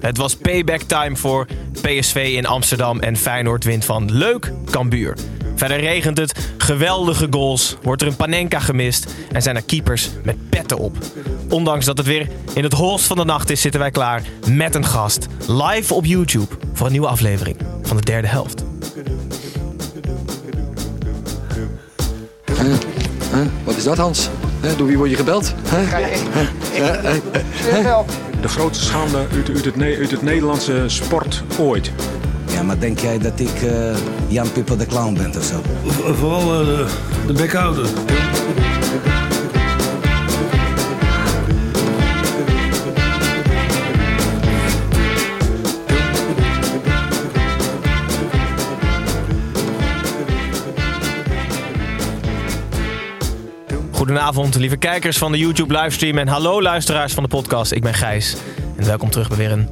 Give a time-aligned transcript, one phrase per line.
[0.00, 1.46] Het was payback time voor
[1.80, 5.16] PSV in Amsterdam en Feyenoord wint van leuk Cambuur.
[5.54, 10.48] Verder regent het, geweldige goals, wordt er een panenka gemist en zijn er keepers met
[10.48, 10.96] petten op.
[11.48, 14.74] Ondanks dat het weer in het holst van de nacht is, zitten wij klaar met
[14.74, 15.26] een gast.
[15.46, 18.64] Live op YouTube voor een nieuwe aflevering van de derde helft.
[23.64, 24.28] Wat is dat, Hans?
[24.60, 25.54] Hè, Door wie word je gebeld?
[25.64, 25.82] Hè?
[28.44, 31.92] De grootste schande uit, uit, het, uit het Nederlandse sport ooit.
[32.52, 33.96] Ja, maar denk jij dat ik eh,
[34.28, 35.60] Jan Pippo de Clown ben of zo?
[36.14, 36.86] Vooral eh, de,
[37.26, 37.86] de bekhouder.
[54.04, 57.72] Goedenavond, lieve kijkers van de YouTube livestream en hallo luisteraars van de podcast.
[57.72, 58.36] Ik ben Gijs
[58.76, 59.68] en welkom terug bij weer een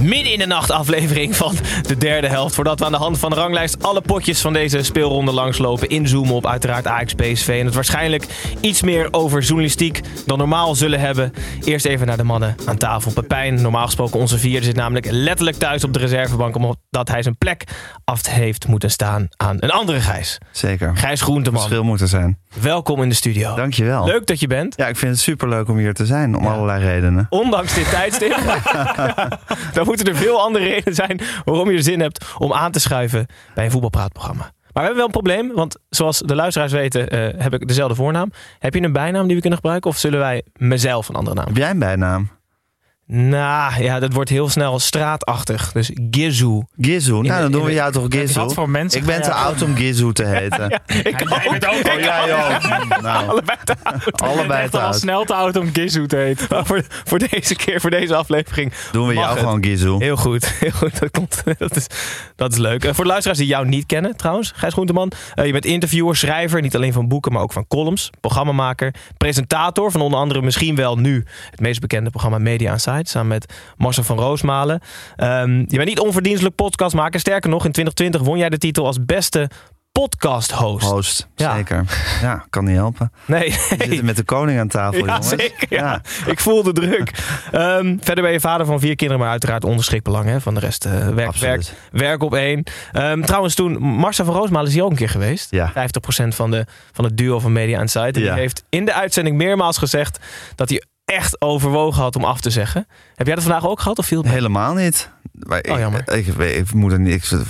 [0.00, 1.54] midden in de nacht aflevering van
[1.86, 2.54] de derde helft.
[2.54, 5.88] Voordat we aan de hand van de ranglijst alle potjes van deze speelronde langslopen.
[5.88, 7.48] Inzoomen op uiteraard Ajax PSV.
[7.48, 8.24] En het waarschijnlijk
[8.60, 11.32] iets meer over journalistiek dan normaal zullen hebben.
[11.64, 13.12] Eerst even naar de mannen aan tafel.
[13.12, 16.54] Pepijn, normaal gesproken onze vierde, zit namelijk letterlijk thuis op de reservebank.
[16.56, 17.64] Omdat hij zijn plek
[18.04, 20.38] af heeft moeten staan aan een andere Gijs.
[20.52, 20.96] Zeker.
[20.96, 22.38] Gijs Groenteman, Verschil moeten zijn.
[22.60, 23.54] welkom in de studio.
[23.54, 24.04] Dankjewel.
[24.04, 24.74] Leuk dat je bent.
[24.76, 27.26] Ja, ik vind het superleuk om hier te zijn, om allerlei redenen.
[27.28, 28.36] Ondanks dit tijdstip.
[29.90, 33.26] moeten er veel andere redenen zijn waarom je er zin hebt om aan te schuiven
[33.54, 34.52] bij een voetbalpraatprogramma.
[34.76, 37.94] Maar we hebben wel een probleem, want zoals de luisteraars weten eh, heb ik dezelfde
[37.94, 38.32] voornaam.
[38.58, 41.46] Heb je een bijnaam die we kunnen gebruiken of zullen wij mezelf een andere naam?
[41.46, 42.30] Heb jij een bijnaam?
[43.08, 45.72] Nou ja, dat wordt heel snel straatachtig.
[45.72, 46.62] Dus Gizu.
[46.80, 47.12] Gizu.
[47.12, 48.38] Nou, dan doen we jou toch Gizu.
[48.40, 50.80] Wat voor mensen Ik ben te oud om Gizu te heten.
[51.02, 51.72] Ik ook.
[51.72, 52.64] Oh, jij ook.
[53.02, 54.20] Nou, Allebei te oud.
[54.30, 54.96] allebei te al oud.
[54.98, 56.46] snel te oud om Gizu te heten.
[56.50, 58.72] Maar voor, voor deze keer, voor deze aflevering.
[58.92, 59.38] Doen we jou het.
[59.38, 59.96] gewoon Gizu.
[59.98, 60.98] Heel goed, heel goed.
[61.00, 61.86] Dat, komt, dat, is,
[62.36, 62.84] dat is leuk.
[62.84, 65.12] Eh, voor de luisteraars die jou niet kennen, trouwens, Gijs Groenteman.
[65.34, 68.10] eh, je bent interviewer, schrijver, niet alleen van boeken, maar ook van columns.
[68.20, 72.94] Programmamaker, presentator van onder andere misschien wel nu het meest bekende programma Media Insight.
[73.04, 74.80] Samen met Marcel van Roosmalen.
[75.16, 77.20] Ehm, je bent niet onverdienstelijk podcastmaker.
[77.20, 79.50] Sterker nog, in 2020 won jij de titel als beste
[79.92, 80.90] podcast host.
[80.90, 81.54] Host, Ja.
[81.54, 81.84] zeker.
[82.22, 83.12] Ja, kan niet helpen.
[83.26, 85.28] Nee, We zitten met de koning aan tafel, Ja, jongens.
[85.28, 85.66] zeker.
[85.68, 86.00] Ja.
[86.26, 87.10] Ik voel de druk.
[87.52, 90.60] Ehm, verder ben je vader van vier kinderen, maar uiteraard onderschikt belang hè, van de
[90.60, 90.84] rest.
[90.84, 92.62] eh, werk, werk, werk op één.
[92.92, 95.50] Ehm, trouwens, toen Marcel van Roosmalen is hier ook een keer geweest.
[95.50, 95.72] Ja.
[95.72, 98.16] 50% van, de, van het duo van Media Insight.
[98.16, 100.18] En die heeft in de uitzending meermaals gezegd
[100.54, 102.86] dat hij echt overwogen had om af te zeggen.
[103.14, 104.36] Heb jij dat vandaag ook gehad of viel het mee?
[104.36, 105.10] Helemaal niet.
[105.32, 106.02] Maar Oh, jammer.
[106.12, 107.40] Ik, ik, ik moet er niet, ik,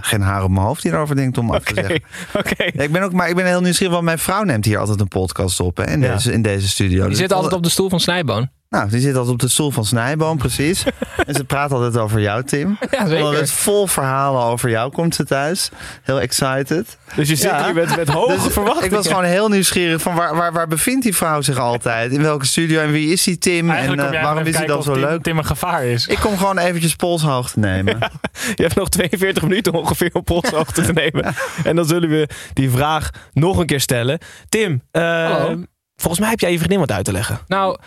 [0.00, 2.02] geen haar op mijn hoofd hierover denkt om af te zeggen.
[2.38, 2.62] oké.
[2.64, 5.00] Ja, ik ben ook, maar ik ben heel nieuwsgierig, want mijn vrouw neemt hier altijd
[5.00, 6.12] een podcast op hè, in, Ja.
[6.12, 7.02] deze, in deze studio.
[7.02, 8.48] Je Dus zit altijd op de stoel van Snijboon.
[8.72, 10.84] Nou, die zit altijd op de stoel van Snijboom, precies.
[11.26, 12.78] en ze praat altijd over jou, Tim.
[12.90, 13.24] Ja, zeker.
[13.24, 15.68] Altijd vol verhalen over jou komt ze thuis.
[16.02, 16.96] Heel excited.
[17.14, 17.64] Dus je zit Ja.
[17.64, 18.84] hier met, met hoge Dus verwachtingen.
[18.88, 22.12] ik was gewoon heel nieuwsgierig van waar, waar, waar bevindt die vrouw zich altijd?
[22.12, 23.68] In welke studio en wie is die Tim?
[23.70, 25.22] En Eigenlijk eh, waarom even is hij dan zo Tim, leuk?
[25.22, 26.06] Tim een gevaar is.
[26.06, 27.98] Ik kom gewoon eventjes polshoogte nemen.
[28.56, 31.34] Je hebt nog 42 minuten ongeveer om polshoogte te nemen.
[31.64, 34.18] En dan zullen we die vraag nog een keer stellen.
[34.48, 35.62] Tim, Hallo.
[35.96, 37.38] volgens mij heb jij je vriendin wat uit te leggen.
[37.46, 37.78] Nou,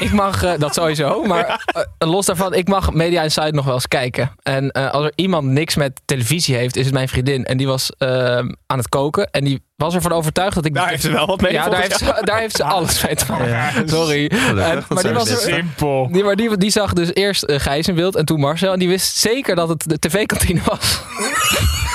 [0.00, 1.22] ik mag eh, dat sowieso.
[1.24, 1.64] Maar
[1.98, 4.30] eh, los daarvan, ik mag Media Insight nog wel eens kijken.
[4.42, 7.44] En eh, als er iemand niks met televisie heeft, is het mijn vriendin.
[7.44, 8.08] En die was eh,
[8.66, 9.30] aan het koken.
[9.30, 10.74] En die was ervan overtuigd dat ik...
[10.74, 13.14] Daar heeft ze wel wat mee, Ja, daar heeft, ze, daar heeft ze alles mee
[13.14, 13.88] te maken.
[13.88, 14.30] Sorry.
[14.34, 16.08] Gelukkig, En- maar die was er, Simpel.
[16.12, 18.72] die, maar die, die zag dus eerst eh, Gijs in beeld en toen Marcel.
[18.72, 21.00] En die wist zeker dat het de tv-kantine was.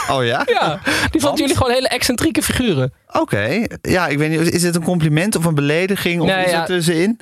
[0.10, 0.46] Oh ja?
[0.60, 0.80] Ja,
[1.12, 2.94] die vond jullie gewoon hele excentrieke figuren.
[3.12, 3.66] Oké.
[3.82, 4.54] Ja, ik weet niet.
[4.54, 6.22] Is dit een compliment of een belediging?
[6.22, 6.60] Of Nee, is ja.
[6.62, 7.20] er tussenin?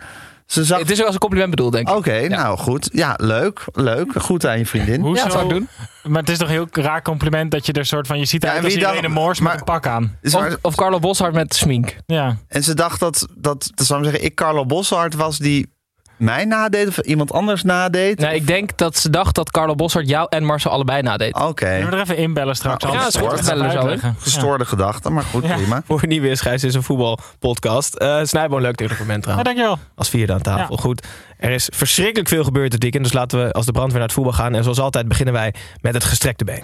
[0.50, 0.80] Ze zag...
[0.80, 1.96] Het is ook als een compliment bedoeld, denk ik.
[1.96, 2.90] Oké, nou goed.
[2.94, 3.66] Ja, leuk.
[3.74, 4.12] Leuk.
[4.22, 5.02] Goed aan je vriendin.
[5.02, 5.18] Hoezo?
[5.18, 5.68] Ja, dat zou ik doen.
[6.12, 8.20] Maar het is toch een heel raar compliment dat je er soort van...
[8.20, 10.18] Je ziet Ja, eruit en als wie Irene dacht- Moors met een pak aan.
[10.62, 11.96] Of Carlo Boshart met smink.
[12.06, 12.38] Ja.
[12.48, 15.74] En ze dacht dat, dat, dat zou ik zeggen, ik Carlo Boshart was die
[16.20, 18.20] mij nadeed of iemand anders nadeed.
[18.20, 21.36] Nee, ik denk dat ze dacht dat Carlo Boshart jou en Marcel allebei nadeed.
[21.36, 22.84] Oké, Kunnen we er even inbellen straks?
[22.84, 23.46] Ja, anders dat is goed.
[23.46, 25.56] Bellen zo, gestoorde gedachten, maar goed, Ja.
[25.56, 25.82] prima.
[25.88, 27.96] Voor een nieuwe is Gijs is een voetbalpodcast.
[27.96, 29.48] Eh Snijboon, leuk tegen moment Ja, trouwens.
[29.50, 29.78] dankjewel.
[29.96, 30.78] Als vierde aan tafel.
[30.78, 31.08] Goed,
[31.38, 33.04] er is verschrikkelijk veel gebeurd dit weekend.
[33.04, 34.56] Dus laten we als de brandweer naar het voetbal gaan.
[34.56, 36.64] En zoals altijd beginnen wij met het gestrekte been.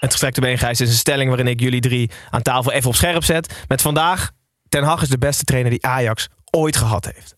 [0.00, 2.94] Het gestrekte been, Gijs, is een stelling waarin ik jullie drie aan tafel even op
[2.94, 3.64] scherp zet.
[3.68, 4.30] Met vandaag,
[4.68, 7.36] Ten Hag is de beste trainer die Ajax ooit gehad heeft.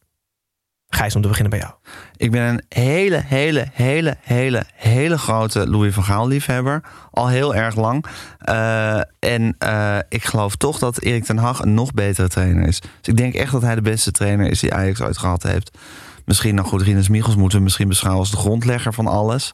[0.89, 1.73] Gijs, om te beginnen bij jou.
[2.17, 6.83] Ik ben een hele, hele, hele, hele, hele grote Louis van Gaal liefhebber.
[7.11, 8.05] Al heel erg lang.
[8.39, 12.81] Eh, en eh, ik geloof toch dat Erik ten Hag een nog betere trainer is.
[12.81, 15.79] Dus ik denk echt dat hij de beste trainer is die Ajax ooit gehad heeft.
[16.25, 19.53] Misschien, nou goed, Rinus Michels moeten we misschien beschouwen als de grondlegger van alles.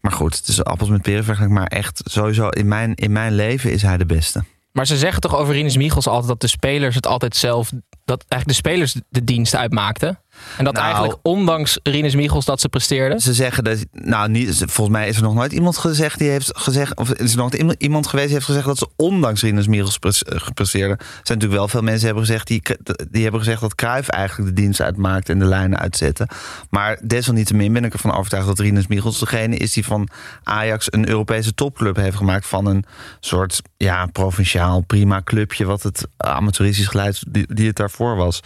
[0.00, 1.58] Maar goed, het is appels met peren vergelijking.
[1.58, 4.44] Maar echt, sowieso, in mijn, in mijn leven is hij de beste.
[4.76, 7.72] Maar ze zeggen toch over Rinus Michels altijd dat de spelers het altijd zelf...
[8.04, 10.20] dat eigenlijk de spelers de dienst uitmaakten.
[10.58, 10.86] En dat Nou.
[10.86, 13.20] eigenlijk ondanks Rinus Michels dat ze presteerden.
[13.20, 16.50] Ze zeggen dat, nou, niet, volgens mij is er nog nooit iemand gezegd die heeft
[16.58, 19.66] gezegd, of is er nog iemand- iemand geweest die heeft gezegd dat ze ondanks Rinus
[19.66, 20.98] Michels eh, gepresteerden.
[20.98, 22.62] Er zijn natuurlijk wel veel mensen die hebben gezegd die,
[23.10, 26.28] die hebben gezegd dat Cruijff eigenlijk de dienst uitmaakt en de lijnen uitzette.
[26.70, 30.08] Maar desalniettemin ben ik ervan overtuigd dat Rinus Michels degene is die van
[30.42, 32.84] Ajax een Europese topclub heeft gemaakt van een
[33.20, 38.40] soort ja, provinciaal prima clubje wat het amateuristisch geleid die, die het daarvoor was.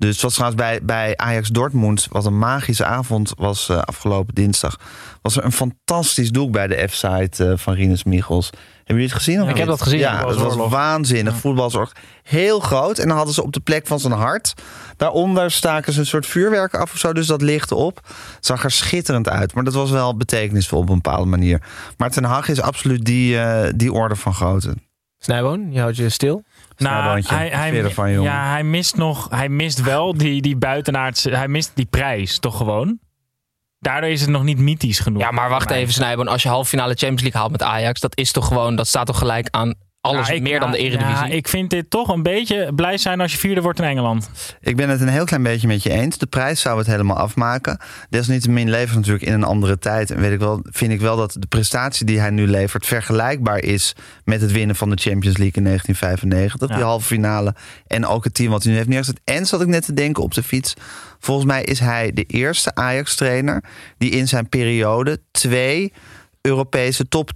[0.00, 4.34] Dus het was trouwens bij, bij Ajax Dortmund, wat een magische avond was eh, afgelopen
[4.34, 4.78] dinsdag.
[5.22, 8.50] Was er een fantastisch doek bij de F-site eh, van Rinus Michels.
[8.50, 9.42] Hebben jullie het gezien?
[9.42, 9.98] of Ik heb dat gezien.
[9.98, 11.36] Ja, dat was waanzinnig.
[11.36, 11.92] Voetbalzorg.
[12.22, 12.98] Heel groot.
[12.98, 14.54] En dan hadden ze op de plek van zijn hart.
[14.96, 17.12] Daaronder staken ze een soort vuurwerk af of zo.
[17.12, 18.00] Dus dat lichtte op.
[18.34, 19.54] Het zag er schitterend uit.
[19.54, 21.62] Maar dat was wel betekenisvol op een bepaalde manier.
[21.96, 24.74] Maar Ten Hag is absoluut die, eh, die orde van grootte.
[25.18, 26.44] Snijboon, je houdt je stil.
[26.80, 28.22] Nou, hij, hij, jongen?
[28.22, 32.56] ja, hij mist nog, hij mist wel die, die buitenaardse, hij mist die prijs toch
[32.56, 32.98] gewoon.
[33.78, 35.22] Daardoor is het nog niet mythisch genoeg.
[35.22, 36.28] Ja, maar wacht even Snijboon.
[36.28, 38.00] Als je halve finale Champions League haalt met Ajax...
[38.00, 38.76] dat is toch gewoon...
[38.76, 41.26] dat staat toch gelijk aan alles Ja, ik- meer dan de ja, Eredivisie?
[41.26, 44.30] Ja, ik vind dit toch een beetje blij zijn als je vierde wordt in Engeland.
[44.60, 46.18] Ik ben het een heel klein beetje met je eens.
[46.18, 47.78] De prijs zou het helemaal afmaken.
[48.10, 50.10] Desalniettemin leven we natuurlijk in een andere tijd.
[50.10, 52.86] En weet ik wel, vind ik wel dat de prestatie die hij nu levert...
[52.86, 53.94] vergelijkbaar is
[54.24, 56.68] met het winnen van de Champions League in 1995.
[56.68, 56.74] Ja.
[56.74, 57.54] Die halve finale.
[57.86, 59.20] En ook het team wat hij nu heeft neergezet.
[59.24, 60.74] En zat ik net te denken op de fiets.
[61.18, 63.64] Volgens mij is hij de eerste Ajax-trainer...
[63.98, 65.92] die in zijn periode twee
[66.40, 67.30] Europese top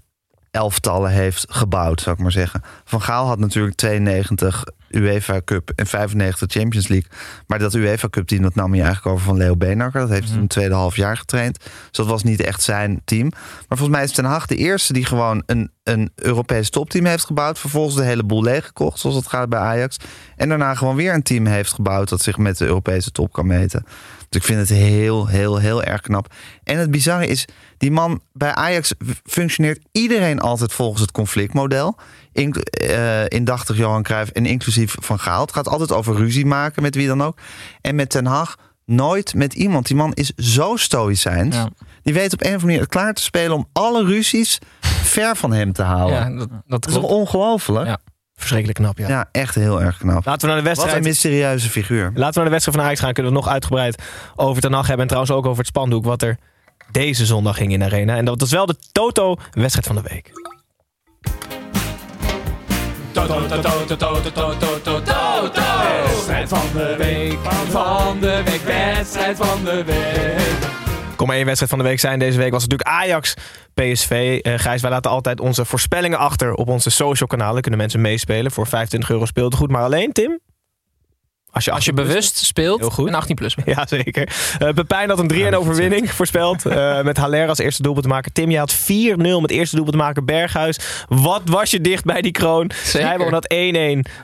[0.55, 2.63] elftallen heeft gebouwd, zou ik maar zeggen.
[2.85, 7.11] Van Gaal had natuurlijk 92 UEFA Cup en 95 Champions League.
[7.47, 10.01] Maar dat UEFA Cup team, dat nam hij eigenlijk over van Leo Beenhakker.
[10.01, 11.59] Dat heeft hij een tweede half jaar getraind.
[11.59, 13.29] Dus dat was niet echt zijn team.
[13.69, 17.25] Maar volgens mij is Ten Hag de eerste die gewoon een, een Europees topteam heeft
[17.25, 17.59] gebouwd.
[17.59, 19.97] Vervolgens de hele boel leeggekocht, zoals het gaat bij Ajax.
[20.37, 22.09] En daarna gewoon weer een team heeft gebouwd...
[22.09, 23.85] dat zich met de Europese top kan meten.
[24.29, 26.33] Dus ik vind het heel, heel, heel erg knap.
[26.65, 27.47] En het bizarre is,
[27.79, 28.93] die man bij Ajax
[29.25, 31.97] functioneert iedereen altijd volgens het conflictmodel.
[32.33, 35.41] In, eh, indachtig Johan Cruijff en inclusief Van Gaal.
[35.41, 37.39] Het gaat altijd over ruzie maken met wie dan ook.
[37.81, 38.57] En met Ten Hag
[38.87, 39.87] nooit met iemand.
[39.87, 41.57] Die man is zo stoïcijns.
[41.57, 41.69] Ja.
[42.03, 45.53] Die weet op een of andere manier klaar te spelen om alle ruzies ver van
[45.53, 46.19] hem te houden.
[46.19, 47.87] ja, dat, dat dat is ongelooflijk?
[47.87, 47.91] Ja.
[47.91, 48.13] Ja.
[48.37, 49.29] Verschrikkelijk knap, ja.
[49.33, 50.25] echt heel erg knap.
[50.25, 50.97] Laten we naar de Wat wedstrijd.
[50.97, 52.03] een mysterieuze figuur.
[52.15, 53.13] Laten we naar de wedstrijd van Ajax gaan.
[53.13, 54.03] Kunnen we nog uitgebreid
[54.37, 55.03] over Ten Hag hebben.
[55.03, 56.39] En trouwens ook over het spandoek wat er
[56.91, 58.17] deze zondag ging in de Arena.
[58.17, 60.31] En dat was wel de Toto-wedstrijd van de week.
[66.07, 67.39] Wedstrijd van de week,
[67.71, 70.83] van de week, wedstrijd van de week.
[71.17, 72.19] Kom maar één wedstrijd van de week zijn.
[72.19, 73.35] Deze week was natuurlijk Ajax
[73.75, 74.39] PSV.
[74.43, 77.63] Eh Gijs, wij laten altijd onze voorspellingen achter op onze social kanalen.
[77.63, 79.71] Kunnen mensen meespelen voor 25 euro speeltegoed.
[79.71, 80.41] Maar alleen, Tim?
[81.55, 83.09] Als je, Als je 18 plus bewust speelt, Heel goed.
[83.09, 83.55] een 18 plus.
[83.55, 83.69] bent.
[83.77, 84.29] Ja, zeker.
[84.59, 86.67] Eh Pepijn had een 3-1 overwinning voorspeld.
[86.67, 88.33] eh, met Haller als eerste doelpunt te maken.
[88.33, 88.77] Tim, je had 4-0
[89.41, 90.25] met eerste doelpunt te maken.
[90.25, 90.79] Berghuis.
[91.09, 92.71] Wat was je dicht bij die kroon?
[92.85, 93.57] Snijboom had 1-1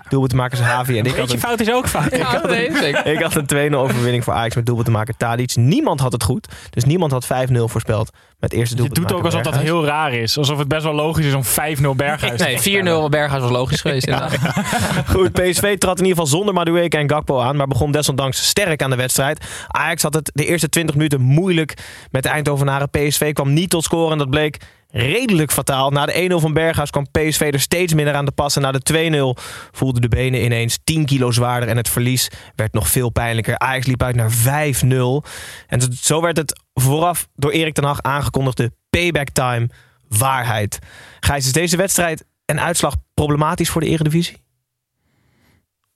[0.09, 0.57] doelpunt te maken.
[0.57, 0.99] Zijn Havi.
[0.99, 2.17] En ik had, Beetje een, fout is ook fout.
[2.17, 3.07] Ja, nee, zeker.
[3.07, 5.15] ik had een 2-0 overwinning voor Ajax met doelpunt te maken.
[5.17, 5.57] Tadic.
[5.57, 6.49] Niemand had het goed.
[6.71, 7.29] Dus niemand had 5-0
[7.65, 8.11] voorspeld
[8.41, 10.39] met eerste Je doelpunt te doet ook alsof dat heel raar is.
[10.39, 13.11] Alsof het best wel logisch is om 5-0 Berghuis te Nee, 4-0 voorspellen.
[13.11, 14.07] Berghuis was logisch geweest.
[14.07, 14.39] inderdaad.
[15.15, 18.83] Goed, PSV trad in ieder geval zonder Madueke en Gakpo aan, maar begon desondanks sterk
[18.83, 19.47] aan de wedstrijd.
[19.69, 21.75] Ajax had het de eerste 20 minuten moeilijk
[22.11, 22.91] met de Eindhovenaren.
[22.91, 24.57] PSV kwam niet tot scoren en dat bleek
[24.93, 25.91] redelijk fataal.
[25.91, 28.57] Na de 1-0 van Berghuis kwam PSV er steeds minder aan de pas.
[28.57, 31.69] En na de 2-0 voelden de benen ineens 10 kilo zwaarder.
[31.69, 33.59] En het verlies werd nog veel pijnlijker.
[33.59, 35.27] Ajax liep uit naar 5-0.
[35.67, 39.69] En zo werd het vooraf door Erik ten Hag aangekondigde payback time
[40.09, 40.79] waarheid.
[41.21, 44.37] Gijs, is deze wedstrijd en uitslag problematisch voor de Eredivisie?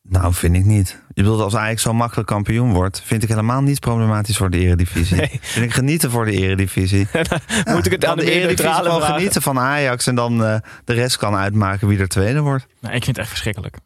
[0.08, 1.02] Nou, vind ik niet.
[1.14, 4.58] Je bedoelt als Ajax zo makkelijk kampioen wordt, vind ik helemaal niet problematisch voor de
[4.58, 5.16] Eredivisie.
[5.16, 5.38] Nee.
[5.40, 7.06] Vind ik genieten voor de Eredivisie.
[7.72, 10.92] Moet ik het aan de, de Eredivisie gewoon genieten van Ajax en dan eh, de
[10.92, 12.66] rest kan uitmaken wie er tweede wordt.
[12.80, 13.76] Nou, ik vind het echt verschrikkelijk.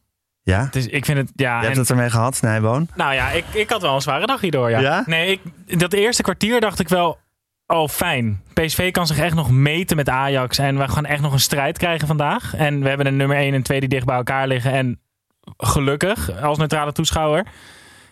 [0.43, 0.65] Ja?
[0.65, 1.57] Het is, ik vind het, ja.
[1.57, 2.89] Je hebt en- het ermee gehad, Nijboon?
[2.95, 4.71] Nou ja, ik, ik had wel een zware dag hierdoor.
[4.71, 4.81] Ja.
[4.81, 5.03] Ja?
[5.07, 7.19] Nee, ik, dat eerste kwartier dacht ik wel.
[7.67, 8.43] Oh, fijn.
[8.53, 10.59] PSV kan zich echt nog meten met Ajax.
[10.59, 12.55] En we gaan echt nog een strijd krijgen vandaag.
[12.55, 14.73] En we hebben een nummer 1 en 2 die dicht bij elkaar liggen.
[14.73, 15.01] En
[15.57, 17.47] gelukkig, als neutrale toeschouwer.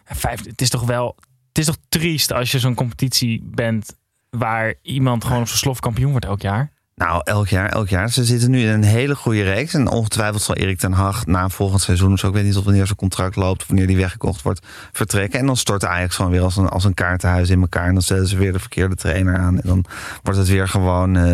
[0.04, 1.16] Vijf, het is toch wel.
[1.48, 3.96] Het is toch triest als je zo'n competitie bent.
[4.30, 6.72] waar iemand gewoon op zijn slof kampioen wordt elk jaar.
[6.96, 8.10] Nou, elk jaar, elk jaar.
[8.10, 9.74] Ze zitten nu in een hele goede reeks.
[9.74, 12.10] En ongetwijfeld zal Erik ten Hag na volgend seizoen...
[12.10, 13.60] dus ik weet niet of wanneer zijn contract loopt...
[13.60, 15.38] of wanneer die weggekocht wordt, vertrekken.
[15.38, 17.86] En dan stort Ajax gewoon weer als een, als een kaartenhuis in elkaar.
[17.86, 19.54] En dan stellen ze weer de verkeerde trainer aan.
[19.60, 19.84] En dan
[20.22, 21.32] wordt het weer gewoon eh,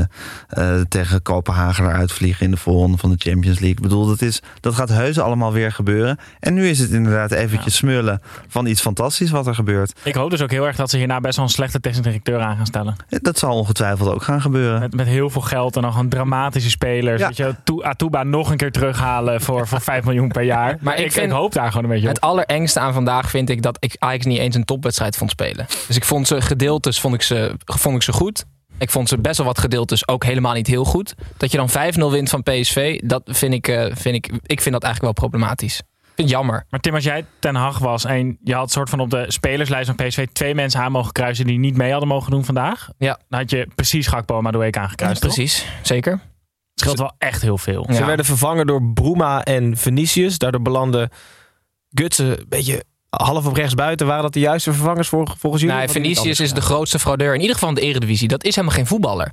[0.48, 2.44] eh, tegen Kopenhagen eruit vliegen...
[2.44, 3.76] in de voorronde van de Champions League.
[3.76, 6.18] Ik bedoel, dat, is, dat gaat heus allemaal weer gebeuren.
[6.40, 8.22] En nu is het inderdaad eventjes smullen...
[8.48, 10.00] van iets fantastisch wat er gebeurt.
[10.02, 12.40] Ik hoop dus ook heel erg dat ze hierna best wel een slechte technische directeur
[12.40, 12.96] aan gaan stellen.
[13.08, 14.80] Dat zal ongetwijfeld ook gaan gebeuren.
[14.80, 17.20] Met, met heel veel geld en dan gewoon dramatische spelers.
[17.20, 17.26] Ja.
[17.26, 20.76] Weet je, To- Atuba nog een keer terughalen voor, voor 5 miljoen per jaar.
[20.80, 22.14] Maar ik ik, vind- ik hoop daar gewoon een beetje op.
[22.14, 25.66] Het allerengste aan vandaag vind ik dat ik Ajax niet eens een topwedstrijd vond spelen.
[25.86, 28.44] Dus ik vond ze gedeeltes vond ik ze, vond ik ze goed.
[28.78, 31.14] Ik vond ze best wel wat gedeeltes ook helemaal niet heel goed.
[31.36, 34.74] Dat je dan 5-0 wint van PSV, dat vind ik, eh, vind ik, ik vind
[34.74, 35.82] dat eigenlijk wel problematisch.
[36.12, 36.66] Ik vind het jammer.
[36.70, 39.92] Maar Tim, als jij Ten Hag was en je had soort van op de spelerslijst
[39.94, 42.88] van PSV twee mensen aan mogen kruisen die niet mee hadden mogen doen vandaag.
[42.98, 43.18] Ja.
[43.28, 45.20] Dan had je precies Gakpo en Madueke aangekruist.
[45.20, 46.12] precies, zeker.
[46.12, 46.20] Het
[46.74, 47.84] scheelt wel echt heel veel.
[47.88, 47.94] Ja.
[47.94, 50.38] Ze werden vervangen door Bruma en Vinicius.
[50.38, 51.10] Daardoor belanden
[51.90, 54.06] Gutsen een beetje half op rechts buiten.
[54.06, 55.76] Waren dat de juiste vervangers voor, volgens jullie?
[55.76, 57.34] Nee, Vinicius is de grootste fraudeur.
[57.34, 58.28] In ieder geval in de Eredivisie.
[58.28, 59.32] Dat is helemaal geen voetballer.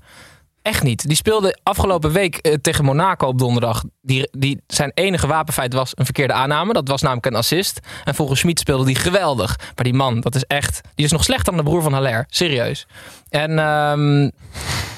[0.62, 1.08] Echt niet.
[1.08, 3.84] Die speelde afgelopen week eh, tegen Monaco op donderdag.
[4.02, 6.74] Die, die, zijn enige wapenfeit was een verkeerde aanname.
[6.74, 7.80] Dat was namelijk een assist.
[8.04, 9.56] En volgens Schmid speelde die geweldig.
[9.76, 10.82] Maar die man, dat is echt...
[10.96, 12.26] Die is nog slechter dan de broer van Haller.
[12.30, 12.88] Serieus.
[13.30, 14.30] En ehm?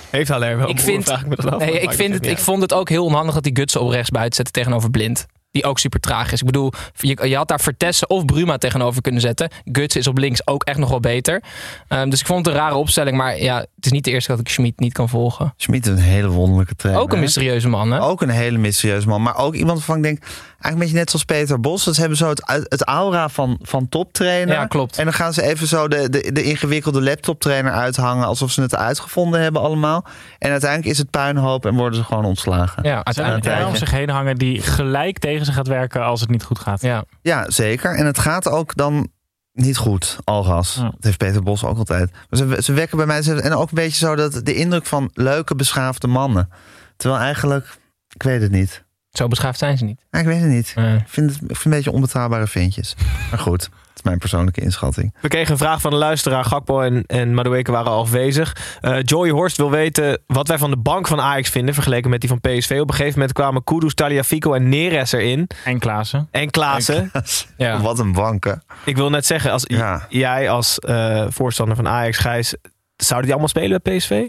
[0.10, 2.38] Heeft Haller wel ik vind, ik me dat af, maar nee, ik, vind het ik
[2.38, 5.26] vond het ook heel onhandig dat die Gutsen op rechts buiten zette tegenover Blind.
[5.52, 6.40] Die ook super traag is.
[6.40, 9.50] Ik bedoel, je, je had daar Vertessen of Bruma tegenover kunnen zetten.
[9.72, 11.44] Gutsen is op links ook echt nog wel beter.
[11.88, 13.18] Ehm, dus ik vond het een rare opstelling.
[13.18, 15.54] Maar ja, het is niet de eerste dat ik Schmid niet kan volgen.
[15.58, 17.04] Schmid is een hele wonderlijke trainer.
[17.04, 18.02] Ook een mysterieuze man, hè?
[18.02, 19.22] Ook een hele mysterieuze man.
[19.22, 20.24] Maar ook iemand waarvan ik denk...
[20.62, 21.84] Eigenlijk een beetje net zoals Peter Bos.
[21.84, 24.56] Dat ze hebben zo het, het aura van, van toptrainer.
[24.56, 24.98] Ja, klopt.
[24.98, 28.26] En dan gaan ze even zo de, de, de ingewikkelde laptoptrainer uithangen...
[28.26, 30.06] alsof ze het uitgevonden hebben allemaal.
[30.40, 32.84] En uiteindelijk is het puinhoop en worden ze gewoon ontslagen.
[32.84, 33.68] Ja, uiteindelijk.
[33.68, 36.82] om zich heen hangen die gelijk tegen ze gaat werken als het niet goed gaat?
[36.82, 37.04] Ja.
[37.22, 37.96] Ja, zeker.
[37.96, 39.08] En het gaat ook dan
[39.54, 40.76] niet goed, algas.
[40.76, 40.82] Ja.
[40.84, 42.12] Dat heeft Peter Bos ook altijd.
[42.30, 43.22] Maar ze, ze wekken bij mij...
[43.22, 46.50] ze- En ook een beetje zo dat de indruk van leuke, beschaafde mannen.
[46.98, 47.78] Terwijl eigenlijk...
[48.16, 48.84] Ik weet het niet.
[49.12, 50.02] Zo beschaafd zijn ze niet.
[50.12, 50.68] Ja, ik weet het niet.
[50.78, 52.96] Ik vind het, ik vind het een beetje onbetrouwbare ventjes.
[53.30, 55.16] Maar goed, dat is mijn persoonlijke inschatting.
[55.22, 56.46] We kregen een vraag van een luisteraar.
[56.46, 58.78] Gakpo en, en Madueke waren al afwezig.
[58.82, 61.74] Eh, Joy Horst wil weten wat wij van de bank van Ajax vinden...
[61.74, 62.78] vergeleken met die van PSV.
[62.82, 65.48] Op een gegeven moment kwamen Kudus, Taliafico en Neres erin.
[65.66, 66.28] En Klaassen.
[66.32, 67.12] En Klaassen.
[67.58, 67.82] Ja.
[67.82, 68.64] Wat een banken.
[68.86, 70.06] Ik wil net zeggen, als Ja.
[70.10, 72.56] jij als eh, voorstander van Ajax, Gijs...
[72.96, 74.28] zouden die allemaal spelen bij PSV?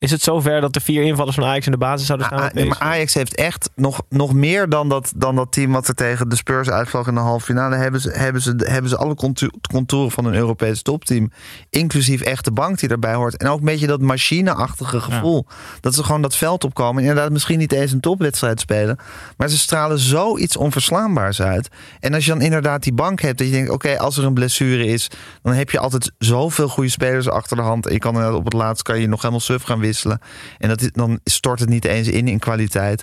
[0.00, 2.40] Is het zover dat de vier invallers van Ajax in de basis zouden staan?
[2.40, 2.78] A- nee, maar?
[2.78, 6.36] Ajax heeft echt nog, nog meer dan dat, dan dat team wat er tegen de
[6.36, 7.76] Spurs uitvloog in de halve finale.
[7.76, 11.30] Hebben ze, hebben ze, hebben ze alle contour- contouren van een Europees topteam.
[11.70, 13.36] Inclusief echt de bank die erbij hoort.
[13.36, 15.46] En ook een beetje dat machineachtige gevoel.
[15.80, 17.02] Dat ze gewoon dat veld opkomen.
[17.02, 18.98] En inderdaad misschien niet eens een topwedstrijd spelen.
[19.36, 21.68] Maar ze stralen zoiets onverslaanbaars uit.
[22.00, 23.38] En als je dan inderdaad die bank hebt.
[23.38, 25.10] Dat je denkt, oké, als er een blessure is.
[25.42, 27.86] Dan heb je altijd zoveel goede spelers achter de hand.
[27.86, 30.20] En je kan inderdaad op het laatst kan je nog helemaal suf gaan wisselen.
[30.58, 33.02] En dat is, dan stort het niet eens in in kwaliteit.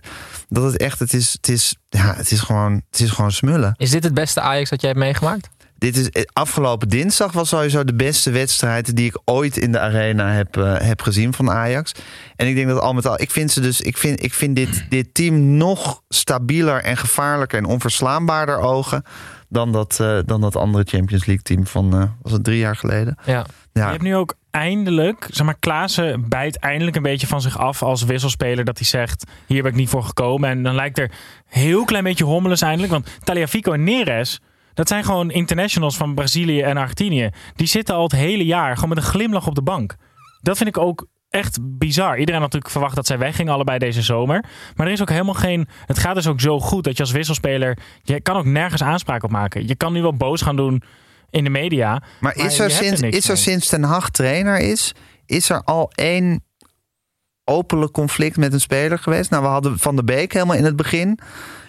[0.49, 3.73] Dat het echt, het is, het is, ja, het is gewoon, het is gewoon smullen.
[3.77, 5.49] Is dit het beste Ajax dat jij hebt meegemaakt?
[5.77, 9.79] Dit is, eh, afgelopen dinsdag was sowieso de beste wedstrijd die ik ooit in de
[9.79, 11.91] arena heb, eh, heb gezien van Ajax.
[12.35, 14.55] En ik denk dat al met al, ik vind ze dus, ik vind, ik vind
[14.55, 19.03] dit, dit team nog stabieler en gevaarlijker en onverslaanbaarder ogen
[19.49, 22.75] dan dat, eh, dan dat andere Champions League team van, eh, was het drie jaar
[22.75, 23.17] geleden?
[23.25, 23.45] Ja.
[23.73, 27.57] Je Ja, hebt nu ook eindelijk, zeg maar, Klaassen bijt eindelijk een beetje van zich
[27.57, 28.65] af als wisselspeler.
[28.65, 30.49] Dat hij zegt, hier ben ik niet voor gekomen.
[30.49, 31.11] En dan lijkt er
[31.45, 32.91] heel klein beetje hommeles eindelijk.
[32.91, 34.39] Want Taliafico en Neres,
[34.73, 37.29] dat zijn gewoon internationals van Brazilië en Argentinië.
[37.55, 39.95] Die zitten al het hele jaar gewoon met een glimlach op de bank.
[40.41, 42.17] Dat vind ik ook echt bizar.
[42.17, 44.43] Iedereen had natuurlijk verwacht dat zij weggingen, allebei deze zomer.
[44.75, 45.67] Maar er is ook helemaal geen.
[45.85, 47.77] Het gaat dus ook zo goed dat je als wisselspeler.
[48.01, 49.67] Je kan ook nergens aanspraak op maken.
[49.67, 50.83] Je kan nu wel boos gaan doen
[51.29, 52.03] in de media.
[52.19, 54.93] Maar is er, sinds, is er sinds Ten Hag trainer is,
[55.25, 56.43] is er al één
[57.43, 59.29] openlijk conflict met een speler geweest?
[59.29, 61.19] Nou, we hadden Van der Beek helemaal in het begin.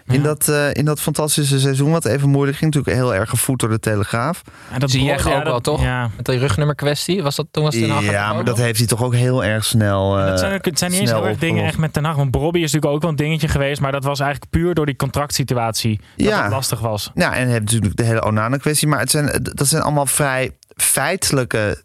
[0.09, 2.75] In, dat, eh, in dat fantastische seizoen, wat even moeilijk ging.
[2.75, 4.43] Natuurlijk heel erg gevoed door de Telegraaf.
[4.73, 5.83] En dat Zie ja, ook dat- wel, toch?
[5.83, 6.11] Ja.
[6.17, 7.23] Met die rugnummer kwestie.
[7.23, 9.65] Was dat toen was Ten Hag Ja, maar dat heeft hij toch ook heel erg
[9.65, 10.19] snel.
[10.19, 12.17] eh, Dat zijn, ook- het zijn niet eens heel erg dingen echt met Ten Hag.
[12.17, 13.81] Want Bobby is natuurlijk ook wel een dingetje geweest.
[13.81, 16.01] Maar dat was eigenlijk puur door die contractsituatie.
[16.17, 16.43] Dat Ja.
[16.43, 17.11] het lastig was.
[17.15, 18.89] Ja, en je hebt natuurlijk de hele Onana-kwestie.
[18.89, 21.83] Maar het zijn, dat zijn allemaal vrij feitelijke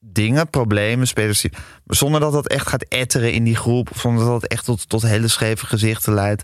[0.00, 1.40] dingen, problemen, spelers.
[1.40, 1.52] die-
[1.86, 3.90] Zonder dat dat echt gaat etteren in die groep.
[3.90, 6.42] Of zonder dat het echt tot, tot hele scheve gezichten leidt.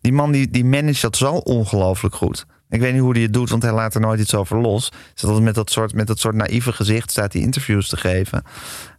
[0.00, 2.44] Die man die, die managt dat zo ongelooflijk goed.
[2.68, 4.92] Ik weet niet hoe hij het doet, want hij laat er nooit iets over los.
[5.22, 8.42] Altijd met dat soort, met dat soort naïeve gezicht staat hij interviews te geven.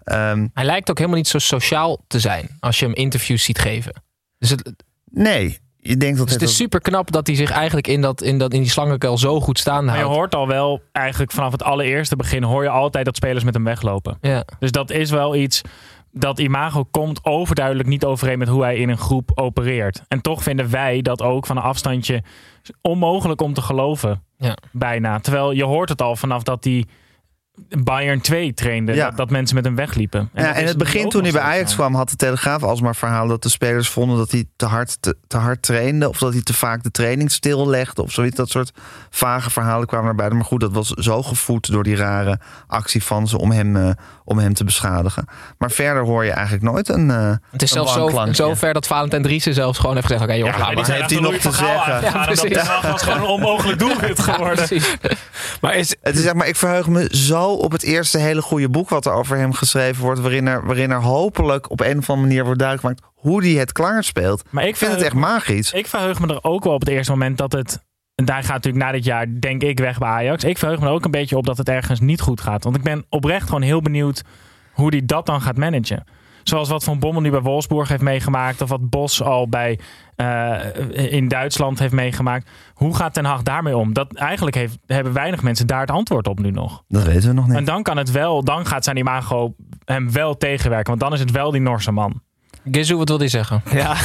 [0.04, 3.60] Ehm, Hij lijkt ook helemaal niet zo sociaal te zijn als je hem interviews ziet
[3.60, 3.94] geven.
[4.38, 4.74] Dus het,
[5.12, 8.22] nee, je denkt dat dus het is super knap dat hij zich eigenlijk in, dat,
[8.22, 10.16] in, dat, in die slangenkuil zo goed staande Maar je houdt.
[10.18, 13.64] hoort al wel, eigenlijk vanaf het allereerste begin, hoor je altijd dat spelers met hem
[13.64, 14.18] weglopen.
[14.22, 14.44] Ja.
[14.60, 15.62] Dus dat is wel iets.
[16.12, 20.02] Dat imago komt overduidelijk niet overeen met hoe hij in een groep opereert.
[20.08, 22.24] En toch vinden wij dat ook van een afstandje
[22.82, 24.24] onmogelijk om te geloven.
[24.38, 24.58] Ja.
[24.72, 25.20] Bijna.
[25.20, 26.86] Terwijl je hoort het al vanaf dat hij
[27.84, 28.94] Bayern 2 trainde.
[28.94, 29.06] Ja.
[29.06, 30.30] Dat, dat mensen met hem wegliepen.
[30.34, 33.28] ja, dat en het begin toen hij bij Ajax kwam, had de Telegraaf alsmaar verhaal
[33.28, 36.10] dat de spelers vonden dat hij te hard, te, te hard trainde.
[36.10, 38.02] Of dat hij te vaak de training stillegde.
[38.02, 38.36] Of zoiets.
[38.36, 38.72] Dat soort
[39.10, 40.38] vage verhalen kwamen naar buiten.
[40.38, 43.90] Maar goed, dat was zo gevoed door die rare actie van ze om hem, eh,
[44.32, 45.26] om hem te beschadigen.
[45.58, 47.10] Maar verder hoor je eigenlijk nooit een.
[47.12, 50.24] eh, Het is een zelfs zo, zo ver dat Valentijn Driessen zelfs gewoon heeft gezegd...
[50.26, 50.92] Oké, joh, Ja, laat die maar.
[50.92, 52.02] heeft hij nog te zeggen.
[52.50, 54.68] Ja, Hag was gewoon een onmogelijk doelwit geworden.
[55.62, 58.70] Maar is, Het is zeg maar, ik verheug me zo op het eerste hele goede
[58.70, 60.20] boek wat er over hem geschreven wordt.
[60.20, 63.52] Waarin er, waarin er hopelijk op een of andere manier wordt duidelijk gemaakt hoe hij
[63.52, 64.44] het klaar speelt.
[64.50, 65.72] Maar ik Ik vind het echt magisch.
[65.72, 67.80] Ik verheug me er ook wel op het eerste moment dat het.
[68.22, 70.44] En daar gaat natuurlijk na dit jaar, denk ik, weg bij Ajax.
[70.44, 72.64] Ik verheug me er ook een beetje op dat het ergens niet goed gaat.
[72.64, 74.24] Want ik ben oprecht gewoon heel benieuwd
[74.74, 76.04] hoe hij dat dan gaat managen.
[76.44, 78.62] Zoals wat Van Bommel nu bij Wolfsburg heeft meegemaakt.
[78.62, 79.80] Of wat Bos al bij,
[80.16, 80.60] eh,
[81.12, 82.50] in Duitsland heeft meegemaakt.
[82.74, 83.94] Hoe gaat Ten Hag daarmee om?
[83.94, 86.84] Dat, eigenlijk heeft, hebben weinig mensen daar het antwoord op nu nog.
[86.88, 87.58] Dat weten we nog niet.
[87.58, 90.88] En dan kan het wel, dan gaat zijn imago hem wel tegenwerken.
[90.88, 92.22] Want dan is het wel die Norse man.
[92.72, 93.62] Gizu, wat wil hij zeggen?
[93.72, 93.96] ja,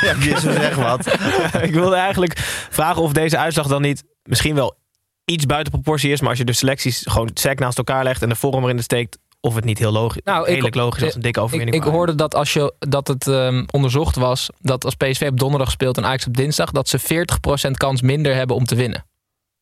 [0.00, 1.06] Ja, je zeg wat.
[1.68, 2.38] ik wilde eigenlijk
[2.70, 4.76] vragen of deze uitslag dan niet misschien wel
[5.24, 6.20] iets buiten proportie is.
[6.20, 9.18] Maar als je de selecties gewoon sec naast elkaar legt en de vorm erin steekt,
[9.40, 11.76] of het niet heel logisch, Nou, ik- logisch als een dikke Ik, overwinning.
[11.76, 15.38] ik voor hoorde dat als je dat het ehm, onderzocht was dat als PSV op
[15.38, 19.04] donderdag speelt en Ajax op dinsdag, dat ze 40% kans minder hebben om te winnen.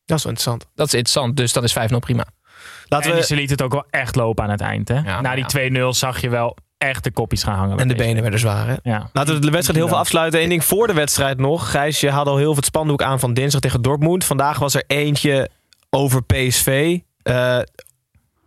[0.05, 0.71] Dat is wel interessant.
[0.75, 2.27] Dat is interessant, dus dat is 5-0 prima.
[2.89, 4.89] Laten en we ze liet het ook wel echt lopen aan het eind.
[4.89, 4.99] Hè?
[4.99, 5.71] Ja, Na die ja.
[5.93, 6.57] 2-0 zag je wel
[6.89, 7.79] echt de kopjes gaan hangen.
[7.79, 8.67] en de benen werden zwaar.
[8.67, 8.75] Hè?
[8.83, 9.11] Ja.
[9.13, 10.43] Laten we de wedstrijd heel veel afsluiten.
[10.43, 11.71] Eén ding voor de wedstrijd nog.
[11.71, 14.25] Gijs, je had al heel veel het spandoek aan van dinsdag tegen Dortmund.
[14.25, 15.49] Vandaag was er eentje
[15.91, 16.99] over PSV.
[17.23, 17.59] Eh,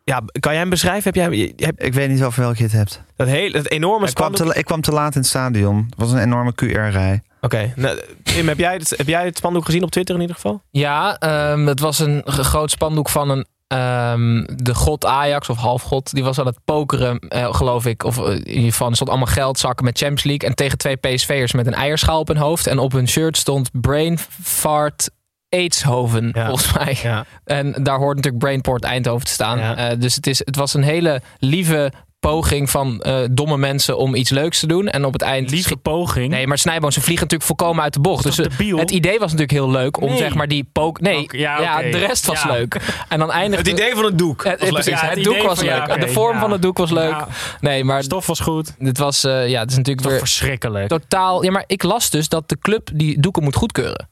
[0.03, 1.03] ja, kan jij hem beschrijven?
[1.03, 3.03] Heb jij je hebt Ik weet niet over welke je het hebt.
[3.15, 4.53] dat hele, het enorme Ik kwam, spandoek?
[4.53, 5.85] te, ik kwam te laat in het stadion.
[5.89, 7.21] Het was een enorme QR-rij.
[7.41, 7.73] Oké.
[7.75, 10.61] Nou, Tim, heb jij, het, heb jij het spandoek gezien op Twitter in ieder geval?
[10.71, 16.13] Ja, ehm, het was een groot spandoek van een, ehm, de god Ajax of halfgod.
[16.13, 18.03] Die was aan het pokeren, eh, geloof ik.
[18.03, 20.49] Of in ieder geval, er stond allemaal geldzakken met Champions League.
[20.49, 22.67] En tegen twee PSV'ers met een eierschaal op hun hoofd.
[22.67, 25.09] En op hun shirt stond Brain Fart
[25.49, 26.45] Aidshoven, Ja.
[26.47, 26.97] volgens mij.
[27.03, 27.25] Ja.
[27.43, 29.57] En daar hoort natuurlijk Brainport Eindhoven te staan.
[29.59, 29.75] Ja.
[29.75, 31.91] Eh, dus het, is, het was een hele lieve
[32.27, 34.87] poging van eh, domme mensen om iets leuks te doen.
[34.87, 35.51] En op het eind...
[35.51, 36.29] Lieve poging.
[36.29, 38.23] Nee, maar Snijboon, ze vliegen natuurlijk volkomen uit de bocht.
[38.23, 38.77] Dus eh, debiel?
[38.77, 40.17] het idee was natuurlijk heel leuk om Nee.
[40.17, 41.01] zeg maar die pook...
[41.01, 42.51] Nee, ja, de rest was Ja.
[42.51, 42.81] leuk.
[43.09, 44.43] En dan eindigt Het idee van het doek.
[44.43, 44.71] Het, was leuk.
[44.73, 46.01] precies, Ja, het, het doek was van- ja, leuk.
[46.01, 46.39] de vorm ja.
[46.39, 47.09] van het doek was leuk.
[47.09, 47.27] Ja.
[47.61, 48.73] Nee, maar Stof was goed.
[48.79, 50.87] dit was, eh, ja, het is natuurlijk Toch weer verschrikkelijk.
[50.87, 51.43] totaal...
[51.43, 54.09] Ja, maar ik las dus dat de club die doeken moet goedkeuren.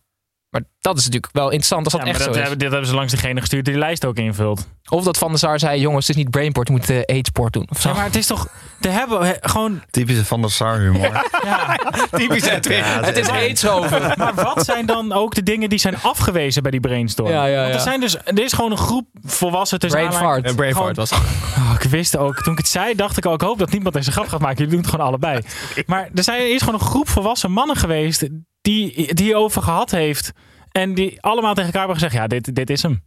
[0.55, 2.47] Maar dat is natuurlijk wel interessant als dat Ja, maar echt dat zo is.
[2.47, 4.67] hebben, dit hebben ze langs degene gestuurd die de lijst ook invult.
[4.89, 7.53] Of dat Van der Sar zei, jongens, het is niet Brainport, je moet uh, Aidsport
[7.53, 7.67] doen.
[7.69, 7.89] Of zo.
[7.89, 8.47] Ja, maar het is toch...
[8.79, 9.81] Te hebben he- gewoon...
[9.91, 11.27] Typische Van der Sar humor.
[11.43, 11.77] Ja.
[12.19, 12.45] Typisch.
[12.45, 14.01] Ja, het is Aidshoven.
[14.17, 17.29] Maar wat zijn dan ook de dingen die zijn afgewezen bij die brainstorm?
[17.29, 17.83] Ja, ja, Want er, ja.
[17.83, 20.45] zijn dus, er is gewoon een groep volwassen tussen Brain aanhali- fart.
[20.45, 21.19] En Braveheart was het.
[21.57, 23.95] Oh, ik wist ook, toen ik het zei, dacht ik ook, ik hoop dat niemand
[23.95, 24.57] deze grap gaat maken.
[24.57, 25.41] Jullie doen het gewoon allebei.
[25.85, 28.27] Maar er zijn, er is gewoon een groep volwassen mannen geweest
[28.65, 30.31] die, die over gehad heeft.
[30.71, 33.03] En die allemaal tegen elkaar hebben gezegd, ja, dit, dit is hem.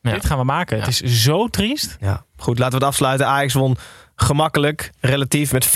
[0.00, 0.12] Ja.
[0.12, 0.76] Dit gaan we maken.
[0.76, 0.84] Ja.
[0.84, 1.96] Het is zo triest.
[2.00, 2.58] Ja, goed.
[2.58, 3.26] Laten we het afsluiten.
[3.26, 3.76] Ajax won
[4.20, 5.70] gemakkelijk, relatief, met 5-0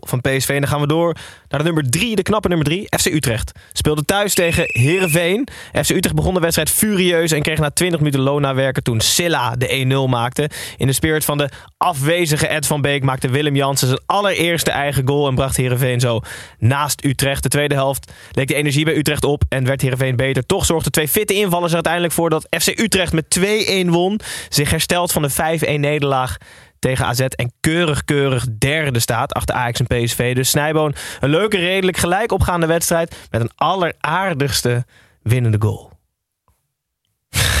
[0.00, 0.48] van PSV.
[0.48, 1.16] En dan gaan we door
[1.48, 3.52] naar de nummer 3, de knappe nummer 3, FC Utrecht.
[3.72, 5.48] Speelde thuis tegen Herenveen.
[5.72, 9.56] FC Utrecht begon de wedstrijd furieus en kreeg na 20 minuten loon werken toen Silla
[9.56, 10.50] de 1-0 maakte.
[10.76, 15.08] In de spirit van de afwezige Ed van Beek maakte Willem Jansen zijn allereerste eigen
[15.08, 16.20] goal en bracht Herenveen zo
[16.58, 17.42] naast Utrecht.
[17.42, 20.46] De tweede helft leek de energie bij Utrecht op en werd Herenveen beter.
[20.46, 23.38] Toch zorgden twee fitte invallers er uiteindelijk voor dat FC Utrecht met
[23.86, 24.20] 2-1 won.
[24.48, 26.36] Zich herstelt van de 5-1 nederlaag
[26.82, 30.34] tegen AZ en keurig keurig derde staat achter Ajax en PSV.
[30.34, 34.84] Dus Snijboon een leuke, redelijk gelijk opgaande wedstrijd met een alleraardigste
[35.22, 35.90] winnende goal.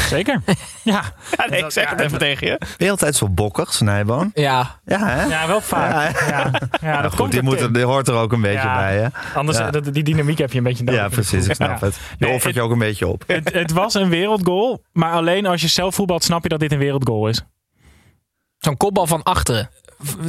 [0.08, 0.40] Zeker.
[0.84, 1.02] Ja.
[1.36, 2.56] Ja, nee, ik zeg het even tegen je.
[2.58, 4.30] Ben je altijd zo bokkig, Snijboon?
[4.34, 5.22] Ja, Ja, hè?
[5.24, 6.20] ja, wel vaak.
[6.28, 7.00] Ja, ja.
[7.02, 8.76] Dat goed, komt die, moet, er- die hoort er ook een beetje Ja.
[8.76, 9.06] bij, hè?
[9.34, 9.58] Anders,
[9.92, 11.00] die dynamiek heb je een beetje nodig.
[11.00, 11.86] Ja, precies, ik snap Ja.
[11.86, 11.94] het.
[12.18, 13.24] Je Nee, offert je ook een beetje op.
[13.26, 16.72] Het, het was een wereldgoal, maar alleen als je zelf voetbalt snap je dat dit
[16.72, 17.42] een wereldgoal is.
[18.64, 19.70] Zo'n kopbal van achteren.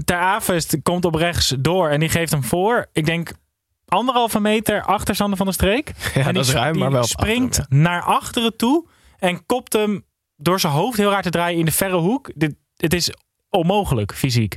[0.05, 2.89] Ter Avest komt op rechts door en die geeft hem voor.
[2.91, 3.31] Ik denk
[3.87, 5.91] anderhalve meter achter Sander van der Streek.
[6.13, 8.87] Ja, en dat die, is ruim, maar wel springt naar achteren toe
[9.19, 10.05] en kopt hem
[10.37, 12.31] door zijn hoofd heel raar te draaien in de verre hoek.
[12.35, 13.13] Dit, het is
[13.49, 14.55] onmogelijk, fysiek.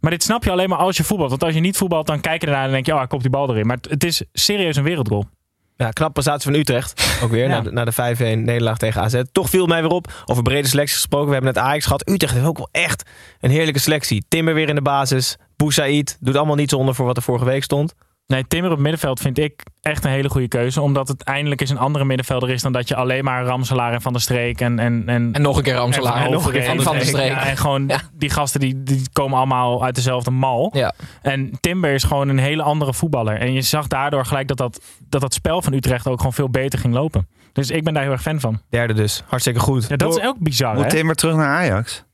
[0.00, 1.30] Maar dit snap je alleen maar als je voetbalt.
[1.30, 3.22] Want als je niet voetbalt, dan kijk je ernaar en denk je, oh, hij kopt
[3.22, 3.66] die bal erin.
[3.66, 5.28] Maar het, het is serieus een wereldgoal.
[5.76, 7.18] Ja, knap prestatie van Utrecht.
[7.22, 7.48] Ook weer Ja.
[7.48, 9.22] na de, na de 5-1 nederlaag tegen AZ.
[9.32, 10.12] Toch viel mij weer op.
[10.26, 11.26] Over brede selecties gesproken.
[11.28, 12.08] We hebben net Ajax gehad.
[12.08, 13.10] Utrecht heeft ook wel echt
[13.40, 14.24] een heerlijke selectie.
[14.28, 15.36] Timber weer in de basis.
[15.56, 17.94] Boussaïd doet allemaal niet zonder voor wat er vorige week stond.
[18.26, 20.80] Nee, Timmer op het middenveld vind ik echt een hele goede keuze.
[20.80, 24.00] Omdat het eindelijk eens een andere middenvelder is dan dat je alleen maar Ramselaar en
[24.02, 24.78] Van der Streek en...
[24.78, 26.22] En, en, En nog een keer en Ramselaar.
[26.22, 27.30] Van Hoven En Van der Streek.
[27.30, 28.00] Ja, en gewoon Ja.
[28.12, 30.70] die gasten die, die komen allemaal uit dezelfde mal.
[30.72, 30.92] Ja.
[31.22, 33.38] En Timber is gewoon een hele andere voetballer.
[33.40, 36.50] En je zag daardoor gelijk dat dat, dat, dat spel van Utrecht ook gewoon veel
[36.50, 37.28] beter ging lopen.
[37.52, 38.60] Dus ik ben daar heel erg fan van.
[38.70, 39.22] Derde dus.
[39.26, 39.82] Hartstikke goed.
[39.82, 40.90] Ja, dat Door- is ook bizar, Moet hè?
[40.90, 42.04] Timber terug naar Ajax?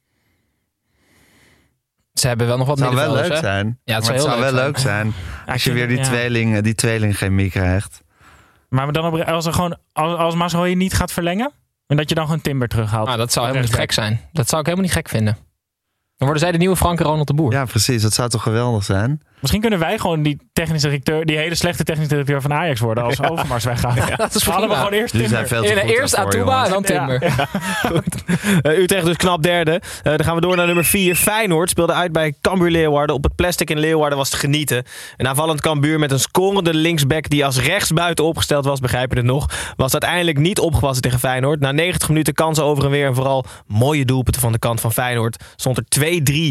[2.12, 3.36] Ze hebben wel nog wat Het zou wel leuk hè?
[3.36, 3.78] zijn.
[3.84, 5.12] Ja, het zou het wel leuk leuk zijn
[5.46, 6.02] als je weer die ja.
[6.02, 8.02] tweeling, die tweelingchemie krijgt.
[8.68, 11.52] Maar dan op- als, er gewoon, als, als niet gaat verlengen...
[11.86, 13.06] en dat je dan gewoon Timber terughaalt.
[13.06, 14.20] Nou, dat zou helemaal niet gek zijn.
[14.32, 15.36] Dat zou ik helemaal niet gek vinden.
[16.16, 17.52] Dan worden zij de nieuwe Frank en Ronald de Boer.
[17.52, 18.02] Ja, precies.
[18.02, 19.22] Dat zou toch geweldig zijn?
[19.42, 23.04] Misschien kunnen wij gewoon die technische directeur, die hele slechte technische directeur van Ajax worden
[23.04, 23.96] als Overmars weggaat.
[24.16, 25.48] dat is We hadden we gewoon eerst Timber.
[25.48, 27.06] veel te eerst Atuba en dan Ja.
[27.06, 27.20] Timber.
[28.62, 29.80] Eh, Utrecht dus knap derde.
[30.02, 31.14] Eh, dan gaan we door naar nummer 4.
[31.14, 33.16] Feyenoord speelde uit bij Cambuur Leeuwarden.
[33.16, 34.84] Op het plastic in Leeuwarden was het genieten.
[35.16, 39.26] Een aanvallend Cambuur met een scorende linksback die als rechtsbuiten opgesteld was, begrijp je het
[39.26, 39.46] nog.
[39.76, 41.60] Was uiteindelijk niet opgewassen tegen Feyenoord.
[41.60, 44.92] Na 90 minuten kansen over en weer en vooral mooie doelpunten van de kant van
[44.92, 45.44] Feyenoord.
[45.56, 45.84] Stond er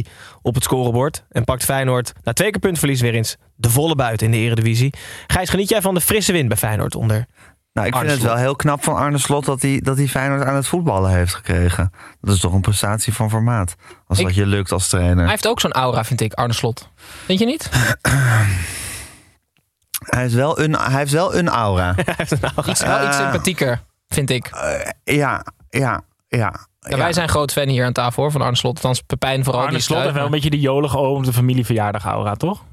[0.04, 0.10] 2-3
[0.42, 1.24] op het scorebord.
[1.32, 4.94] En pakt Feyenoord na twee keer puntverlies weer eens de volle buiten in de eredivisie.
[5.28, 7.26] Gijs, geniet jij van de frisse wind bij Feyenoord onder?
[7.74, 10.08] Nou, ik Arne vind het wel heel knap van Arne Slot dat hij, dat hij
[10.08, 11.92] Feyenoord aan het voetballen heeft gekregen.
[12.22, 13.76] Dat is toch een prestatie van formaat.
[14.08, 15.18] Als Ik- dat je lukt als trainer.
[15.22, 16.90] Hij heeft ook zo'n aura, vind ik, Arne Slot.
[17.26, 17.70] Vind je niet?
[20.06, 21.96] Hij, is wel een, hij heeft wel een aura.
[22.22, 24.50] Iets, wel iets Eh, sympathieker, vind ik.
[25.04, 26.54] ja, ja, ja.
[26.80, 28.76] Ja, wij zijn groot fan hier aan tafel hoor, van Arne Slot.
[28.76, 29.62] Althans, Pepijn vooral.
[29.62, 32.64] Arne die Slot heeft wel een beetje de jolige oom de familieverjaardag aura, toch?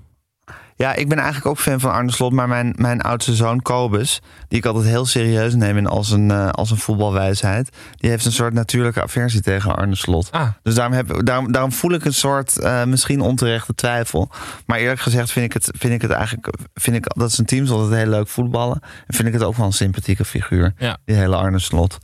[0.78, 2.32] Ja, ik ben eigenlijk ook fan van Arne Slot.
[2.32, 6.30] Maar mijn, mijn oudste zoon Kobus, die ik altijd heel serieus neem in als een,
[6.30, 10.32] eh, als een voetbalwijsheid, die heeft een soort natuurlijke aversie tegen Arne Slot.
[10.32, 14.30] Ah, Dus daarom, heb, daarom, daarom voel ik een soort eh, misschien onterechte twijfel.
[14.66, 16.54] Maar eerlijk gezegd vind ik het, vind ik het eigenlijk.
[16.74, 18.80] Vind ik, dat zijn teams altijd heel leuk voetballen.
[19.06, 20.72] En vind ik het ook wel een sympathieke figuur.
[20.76, 20.96] Ja.
[21.04, 21.98] Die hele Arne Slot.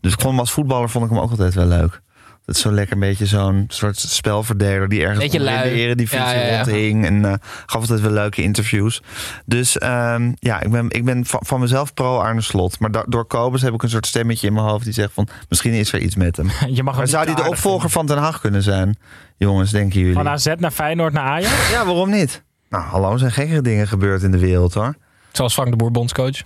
[0.00, 2.00] Dus ik vond hem als voetballer vond ik hem ook altijd wel leuk.
[2.46, 5.68] Dat is zo lekker een beetje zo'n soort spelverdeler die ergens Beetje lui.
[5.70, 6.56] de eredivisie Ja, ja, ja.
[6.56, 7.04] rondhing.
[7.06, 7.32] En eh,
[7.66, 9.02] gaf altijd wel leuke interviews.
[9.46, 12.78] Dus ehm, ja, ik ben, ik ben van, van mezelf pro Arne Slot.
[12.78, 15.28] Maar da- door Kobus heb ik een soort stemmetje in mijn hoofd die zegt van
[15.48, 16.50] misschien is er iets met hem.
[16.74, 18.98] Je mag Maar zou hij de opvolger van Den Haag kunnen zijn?
[19.36, 20.14] Jongens, denken jullie?
[20.14, 21.70] Van AZ naar Feyenoord naar Ajax?
[21.70, 22.42] Ja, waarom niet?
[22.70, 24.94] Nou, hallo, er zijn gekkere dingen gebeurd in de wereld hoor.
[25.32, 26.42] zoals Frank de Boer, bondscoach.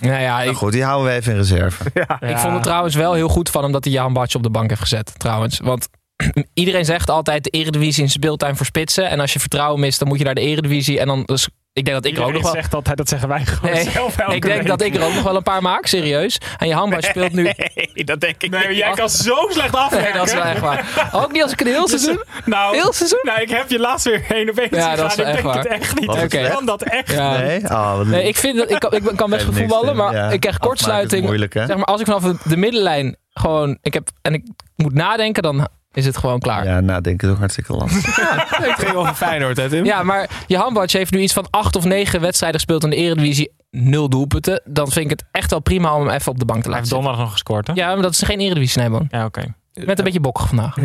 [0.00, 1.84] Nou ja, ik, Nou goed, die houden we even in reserve.
[2.32, 4.50] ik vond het trouwens wel heel goed van hem dat hij Jan Bartje op de
[4.50, 5.12] bank heeft gezet.
[5.18, 5.88] Trouwens, want
[6.54, 9.10] iedereen zegt altijd de eredivisie in speeltuin voor spitsen.
[9.10, 11.00] En als je vertrouwen mist, dan moet je naar de eredivisie.
[11.00, 11.28] En dan,
[11.74, 12.50] ik denk dat ik er ook nog wel...
[12.52, 14.66] zegt altijd, dat zeggen wij gewoon Nee, zelf elke ik denk week.
[14.66, 16.38] dat ik er ook nog wel een paar maak, serieus.
[16.58, 17.42] En je handbal speelt nu...
[17.42, 18.76] Nee, dat denk ik Nee, niet.
[18.76, 20.10] jij kan zo slecht afwerken.
[20.10, 21.08] Nee, dat is wel echt waar.
[21.12, 22.22] Ook niet als ik een heel seizoen...
[22.44, 23.18] Nou, Heel seizoen?
[23.22, 25.54] nou, ik heb je laatst weer één op één Ja, dat is Ik echt denk
[25.54, 25.66] het waar.
[25.66, 26.06] echt niet.
[26.06, 26.48] Wat Ik Oké.
[26.48, 27.36] kan dat echt Ja.
[27.38, 27.62] Nee?
[27.64, 30.30] Oh, wat Nee, ik vind dat ik kan, ik kan best voetballen, maar Ja.
[30.30, 31.24] ik krijg kortsluiting.
[31.24, 31.66] moeilijk, hè?
[31.66, 34.42] Zeg maar, als ik vanaf de- de middenlijn gewoon, ik heb en ik
[34.76, 36.64] moet nadenken, dan is het gewoon klaar.
[36.64, 38.16] Ja, Ja, nadenken is ook hartstikke lastig.
[38.66, 40.04] Het ging over Feyenoord, hè Tim?
[40.04, 43.52] maar je handbadje heeft nu iets van acht of negen wedstrijden gespeeld in de Eredivisie,
[43.70, 44.62] nul doelpunten.
[44.64, 46.78] Dan vind ik het echt wel prima om hem even op de bank te Hij
[46.78, 46.96] laten heeft zitten.
[46.96, 47.72] donderdag nog gescoord, hè?
[47.72, 49.08] Ja, maar dat is geen Eredivisie, Snijboon.
[49.10, 49.54] Ja, oké.
[49.74, 50.76] Met een beetje bokkig vandaag.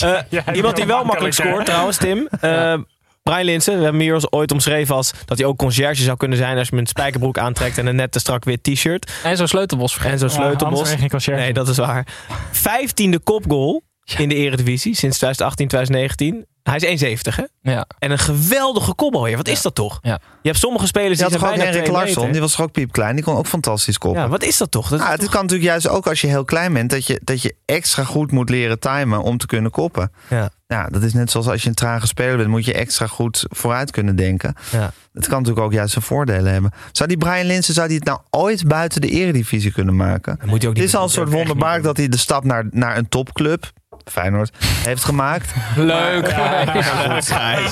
[0.00, 1.44] Eh, iemand die wel makkelijk hè?
[1.48, 2.28] scoort trouwens, Tim.
[2.40, 2.74] Eh
[3.22, 6.38] Brian Linsen, we hebben hem hier ooit omschreven als dat hij ook conciërge zou kunnen
[6.38, 9.12] zijn als je hem een spijkerbroek aantrekt en een net te strak wit t-shirt.
[9.24, 10.30] En zo'n sleutelbos En vergeten.
[10.30, 11.00] zo'n Ja, anders sleutelbos.
[11.00, 11.40] geen conciërge.
[11.40, 12.06] Nee, dat is waar.
[12.50, 16.46] Vijftiende kopgoal in de Eredivisie sinds 2018, 2019.
[16.62, 17.72] Hij is 1,70 hè?
[17.72, 17.86] Ja.
[17.98, 19.36] En een geweldige kopbal.
[19.36, 19.98] Wat is dat toch?
[20.02, 20.18] Ja.
[20.42, 22.72] Je hebt sommige spelers die toch zijn ook bijna Henrik Larsson, die was toch ook
[22.72, 23.14] piepklein.
[23.14, 24.22] Die kon ook fantastisch koppen.
[24.22, 24.82] Ja, wat is dat toch?
[24.88, 27.06] Dat is Nou, het toch- kan natuurlijk juist ook als je heel klein bent, dat
[27.06, 30.12] je, dat je extra goed moet leren timen om te kunnen koppen.
[30.30, 30.50] Ja.
[30.66, 33.44] Ja, dat is net zoals als je een trage speler bent, moet je extra goed
[33.48, 34.54] vooruit kunnen denken.
[34.72, 34.92] Ja.
[35.12, 36.72] Het kan natuurlijk ook juist zijn voordelen hebben.
[36.92, 40.36] Zou die Brian Linsen, zou die het nou ooit buiten de eredivisie kunnen maken?
[40.40, 42.44] Dat moet je ook Het is al een soort Dat niet dat hij de stap
[42.44, 43.72] naar, naar een topclub,
[44.04, 45.54] Feyenoord, heeft gemaakt.
[45.76, 46.26] Leuk.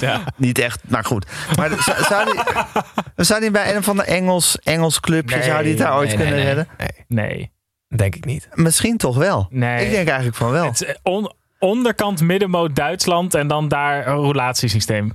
[0.00, 0.22] ja.
[0.36, 1.26] Niet echt, maar goed.
[1.56, 1.70] Maar
[2.08, 2.42] zou, die,
[3.24, 6.08] zou die bij een van de Engels, Engels clubje, Nee, zou die het daar ooit
[6.08, 6.68] nee, kunnen nee, redden?
[7.08, 7.52] Nee,
[7.96, 8.48] denk ik niet.
[8.52, 9.46] Misschien toch wel.
[9.50, 9.84] Nee.
[9.84, 10.64] Ik denk eigenlijk van wel.
[10.64, 15.12] Het eh, on- onderkant middenmoot Duitsland en dan daar een relatiesysteem.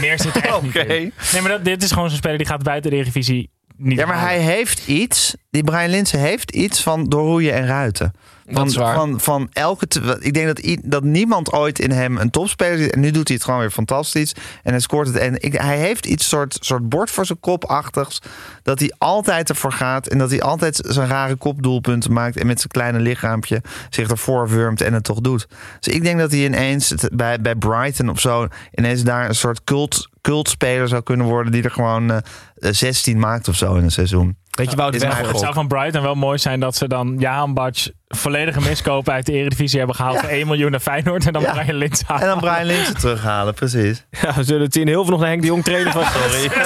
[0.00, 1.12] Meer zit er echt in.
[1.32, 4.06] Nee, maar dat, dit is gewoon zo'n speler die gaat buiten de Eredivisie niet Ja,
[4.06, 8.12] maar hij heeft iets, die Brian Linsen heeft iets van doorroeien en ruiten.
[8.50, 8.70] Van.
[8.94, 9.86] Van, van elke.
[10.20, 12.92] ik denk dat, dat niemand ooit in hem een topspeler ziet.
[12.92, 14.32] En nu doet hij het gewoon weer fantastisch.
[14.62, 15.16] En hij scoort het.
[15.16, 18.18] En ik, hij heeft iets soort, soort bord voor zijn kop-achtigs.
[18.62, 20.06] Dat hij altijd ervoor gaat.
[20.06, 22.36] En dat hij altijd zijn rare kopdoelpunten maakt.
[22.36, 25.46] En met zijn kleine lichaampje zich ervoor wurmt en het toch doet.
[25.80, 28.46] Dus ik denk dat hij ineens het- bij, bij Brighton of zo.
[28.74, 31.52] ineens daar een soort cult, cultspeler zou kunnen worden.
[31.52, 32.16] die er gewoon eh,
[32.60, 34.36] 16 maakt of zo in een seizoen.
[34.50, 35.30] Weet je, Wout Weghorst.
[35.30, 39.26] Het zou van Brighton wel mooi zijn dat ze dan Jaan Batsch volledige miskoop uit
[39.26, 41.52] de Eredivisie hebben gehaald voor 1 miljoen naar Feyenoord en dan Ja.
[41.52, 44.04] Brian Lins En dan Brian Linsen terughalen, precies.
[44.22, 44.86] Ja, we zullen het zien.
[44.88, 46.04] Heel veel nog naar Henk de Jong trainen van.
[46.04, 46.50] Sorry.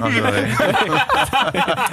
[0.00, 0.50] Oh, sorry.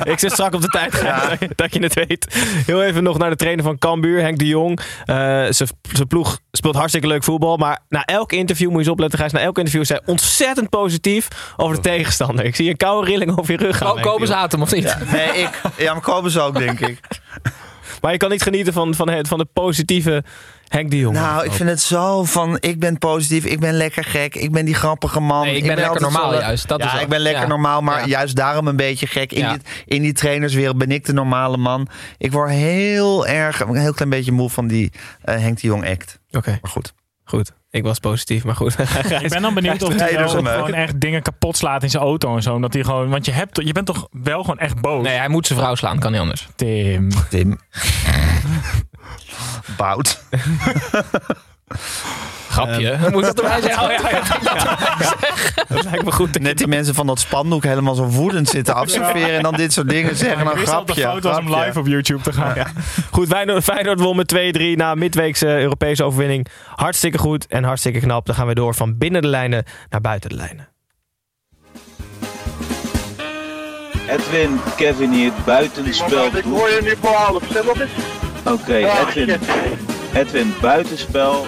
[0.14, 2.28] Ik zit strak op de tijd, Gijs, dat je het weet.
[2.66, 4.80] Heel even nog naar de trainer van Cambuur, Henk de Jong.
[5.06, 5.16] Eh,
[5.50, 7.58] Zijn zijn ploeg speelt hartstikke leuk voetbal.
[7.58, 9.32] Maar na elk interview, moet je eens opletten, Gijs.
[9.32, 12.46] Na elk interview is hij ontzettend positief over de tegenstander.
[12.46, 13.98] Ik zie een koude rilling over je rug gaan.
[14.28, 14.98] Ze hem of niet?
[15.12, 15.62] Nee, ik.
[15.78, 17.00] Ja, maar kopen ze ook, denk ik.
[18.02, 20.24] Maar je kan niet genieten van, van, het, van de positieve
[20.68, 21.16] Henk de Jong.
[21.16, 24.66] Nou, ik vind het zo van, ik ben positief, ik ben lekker gek, ik ben
[24.66, 25.46] die grappige man.
[25.46, 27.48] Nee, ik ben lekker normaal zo- juist, dat ja, is ik ben lekker Ja.
[27.48, 28.06] normaal, maar Ja.
[28.08, 29.32] juist daarom een beetje gek.
[29.32, 29.52] In, Ja.
[29.52, 31.88] die, in die trainerswereld ben ik de normale man.
[32.18, 35.90] Ik word heel erg, een heel klein beetje moe van die eh, Henk de Jong
[35.90, 36.20] act.
[36.38, 36.94] Oké, Maar goed.
[37.24, 37.52] goed.
[37.70, 38.80] Ik was positief, maar goed.
[39.22, 40.54] Ik ben dan benieuwd of hij wel een meuk.
[40.54, 42.54] gewoon echt dingen kapot slaat in zijn auto en zo.
[42.54, 45.04] Omdat hij gewoon, want je, hebt, je bent toch wel gewoon echt boos.
[45.04, 46.48] Nee, hij moet zijn vrouw slaan, kan niet anders.
[46.56, 47.10] Tim.
[47.30, 47.60] Tim.
[49.78, 50.24] Bout.
[52.54, 52.98] Grapje.
[53.12, 53.90] moet ik dat erbij zeggen?
[55.68, 56.40] dat lijkt me goed.
[56.40, 59.90] Net die mensen van dat spandoek helemaal zo woedend zitten afserveren en dan dit soort
[59.90, 60.46] dingen zeggen.
[60.46, 60.94] Nou, grapje.
[60.94, 61.66] het fout was om grapje.
[61.66, 62.56] live op YouTube te gaan.
[63.12, 66.48] Goed, Feyenoord, Feyenoord won met 2-3 na midweekse Europese overwinning.
[66.76, 68.26] Hartstikke goed en hartstikke knap.
[68.26, 70.68] Dan gaan we door van binnen de lijnen naar buiten de lijnen.
[74.08, 76.26] Edwin, Kevin hier, buitenspel.
[76.26, 77.44] Ik hoor je nu voor half,
[78.46, 79.40] Oké, Edwin.
[80.14, 81.46] Edwin, buitenspel.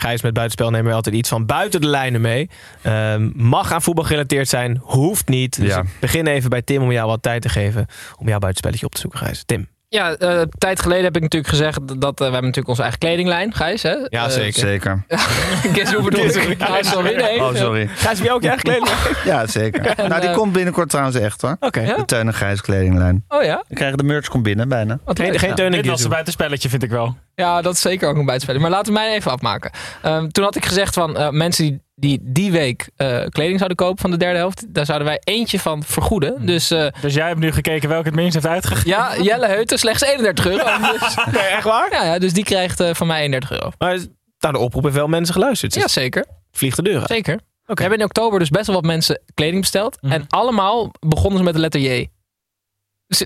[0.00, 2.50] Gijs met buitenspel nemen we altijd iets van buiten de lijnen mee.
[2.82, 5.60] Ehm, mag aan voetbal gerelateerd zijn, hoeft niet.
[5.60, 5.78] Dus Ja.
[5.80, 7.86] ik begin even bij Tim om jou wat tijd te geven
[8.18, 9.42] om jouw buitenspelletje op te zoeken, Gijs.
[9.46, 9.68] Tim.
[9.88, 12.82] Ja, eh, een tijd geleden heb ik natuurlijk gezegd dat eh, we hebben natuurlijk onze
[12.82, 13.82] eigen kledinglijn, Gijs.
[13.82, 13.90] Hè?
[14.08, 14.60] Ja, Eh, zeker.
[14.60, 15.04] Zeker.
[15.74, 16.62] Guess hoe bedoel ik?
[16.62, 17.40] Ah, sorry, nee.
[17.40, 17.86] Oh, sorry.
[17.86, 18.88] Gijs, heb ook je eigen kleding?
[19.24, 19.94] Ja, zeker.
[20.08, 21.56] Nou, die eh, komt binnenkort trouwens echt hoor.
[21.60, 21.80] Oké.
[21.80, 21.96] Ja?
[21.96, 23.24] De Teun en Gijs kledinglijn.
[23.28, 23.64] Oh ja?
[23.68, 24.98] We krijgen de merch komt binnen bijna.
[25.04, 25.38] Wat Geen, leuk.
[25.38, 27.16] geen teun en Dit was een buitenspelletje, vind ik wel.
[27.40, 28.62] Ja, dat is zeker ook een buitenspelling.
[28.64, 29.70] Maar laten we mij even afmaken.
[30.02, 33.76] Ehm, toen had ik gezegd van eh, mensen die, die die week eh, kleding zouden
[33.76, 36.46] kopen van de derde helft, daar zouden wij eentje van vergoeden.
[36.46, 38.88] Dus eh, Dus jij hebt nu gekeken welke het minst heeft uitgegeven.
[38.90, 40.64] ja, Jelle Heuten, slechts 31 euro.
[41.00, 41.92] Dus, Nee, echt waar?
[41.92, 43.70] ja, ja, dus die krijgt van mij 31 euro.
[43.78, 43.98] Maar
[44.38, 45.74] nou, de oproep heeft wel mensen geluisterd.
[45.74, 46.24] Ja, Dus zeker.
[46.52, 47.02] vliegt de deur.
[47.06, 47.34] Zeker.
[47.34, 47.74] Oké.
[47.74, 49.98] We hebben in oktober dus best wel wat mensen kleding besteld.
[50.02, 50.12] Mhm.
[50.12, 52.08] En allemaal begonnen ze met de letter J.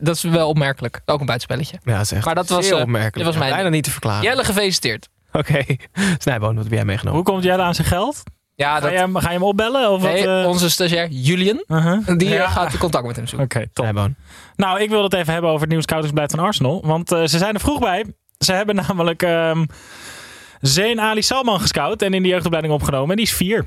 [0.03, 1.01] Dat is wel opmerkelijk.
[1.05, 1.79] Ook een buitenspelletje.
[1.85, 3.15] Ja, dat is echt Maar dat was, zeer eh, opmerkelijk.
[3.15, 4.23] dit was mijn Bijna niet te verklaren.
[4.23, 5.09] Jelle, gefeliciteerd.
[5.33, 5.65] Oké.
[6.23, 7.21] Snijboon, wat heb jij meegenomen?
[7.23, 8.23] Hoe komt jij aan zijn geld?
[8.55, 9.91] Ja, Ga dat, je hem, ga je hem opbellen?
[9.91, 10.49] Of nee, wat, eh?
[10.49, 12.07] onze stagiair Julian, Uh-huh.
[12.19, 12.49] die eh, Ja.
[12.49, 13.47] gaat contact met hem zoeken.
[13.59, 13.85] Oké, top.
[13.85, 14.15] Snijboon.
[14.57, 16.83] Nou, ik wil het even hebben over het nieuwe scoutingsbeleid van Arsenal.
[16.87, 18.05] Want eh, ze zijn er vroeg bij.
[18.39, 19.65] Ze hebben namelijk ehm
[20.61, 23.11] Zeen Ali Salman gescout en in de jeugdopleiding opgenomen.
[23.11, 23.67] En die is vier.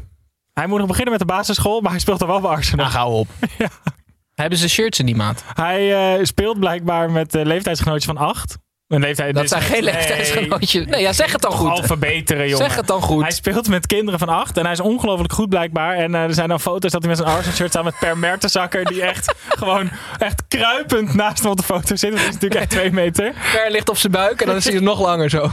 [0.54, 2.86] Hij moet nog beginnen met de basisschool, maar hij speelt er wel bij Arsenal.
[2.86, 3.28] Nou, gauw op.
[4.42, 5.44] Hebben ze shirts in die maat?
[5.54, 8.58] Hij eh, speelt blijkbaar met uh, leeftijdsgenootjes van acht.
[8.88, 9.94] Een leeftijd, Dat dus- zijn geen nee.
[9.94, 10.86] leeftijdsgenootjes.
[10.86, 11.70] Nee, ja, zeg het dan goed.
[11.70, 12.66] Al verbeteren, jongen.
[12.66, 13.22] Zeg het dan goed.
[13.22, 15.96] Hij speelt met kinderen van acht en hij is ongelooflijk goed blijkbaar.
[15.96, 18.18] En eh, er zijn dan foto's dat hij met zijn Arsenal shirt staat met Per
[18.18, 18.86] Mertesacker.
[18.86, 22.12] Die echt gewoon echt kruipend naast hem op de foto zit.
[22.12, 23.34] Dat is natuurlijk echt twee meter.
[23.52, 25.52] Per ligt op zijn buik en dan is hij nog langer zo.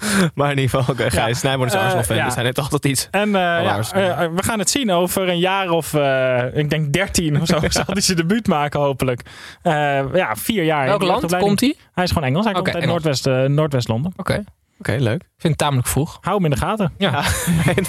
[0.34, 2.16] Maar in ieder geval, oké, Gijs, Snijboon is een Eh, Arsenal-fan.
[2.16, 2.24] ja.
[2.24, 3.08] Dus hij heeft altijd iets.
[3.10, 7.40] En eh, eh, we gaan het zien over een jaar of, eh, ik denk 13
[7.40, 9.20] of zo, zal hij zijn debuut maken hopelijk.
[9.62, 9.72] Eh,
[10.14, 10.86] ja, vier jaar.
[10.86, 11.74] Welk land komt hij?
[11.92, 12.44] Hij is gewoon Engels.
[12.44, 12.90] Hij komt uit Engels.
[12.90, 14.12] Noordwest, eh, Noordwest-Londen.
[14.16, 14.44] Oké.
[14.78, 15.20] Oké, leuk.
[15.22, 16.18] Ik vind het tamelijk vroeg.
[16.20, 16.92] Hou hem in de gaten.
[16.98, 17.22] Ja.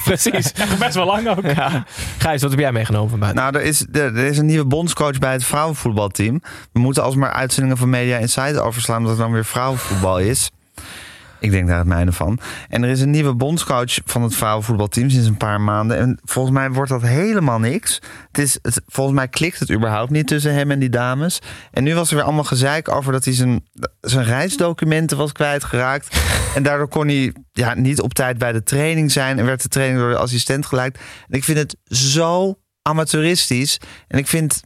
[0.04, 0.52] Precies.
[0.80, 1.45] Best wel lang ook.
[1.45, 1.84] Ja.
[2.17, 3.41] Gijs, wat heb jij meegenomen van buiten?
[3.43, 6.41] Nou, er is, er, er is een nieuwe bondscoach bij het vrouwenvoetbalteam.
[6.71, 8.97] We moeten alsmaar uitzendingen van Media Insight overslaan...
[8.97, 10.52] omdat het dan weer vrouwenvoetbal is.
[11.42, 12.40] Ik denk daar het mijne van.
[12.70, 15.98] En er is een nieuwe bondscoach van het vrouwenvoetbalteam sinds een paar maanden.
[15.98, 18.02] En volgens mij wordt dat helemaal niks.
[18.28, 21.40] Het is, het, volgens mij klikt het überhaupt niet tussen hem en die dames.
[21.72, 23.66] En nu was er weer allemaal gezeik over dat hij zijn,
[24.02, 26.08] zijn reisdocumenten was kwijtgeraakt.
[26.56, 29.40] En daardoor kon hij ja, niet op tijd bij de training zijn.
[29.40, 30.96] En werd de training door de assistent gelijk.
[31.28, 33.80] En ik vind het zo amateuristisch.
[34.08, 34.62] En ik vind...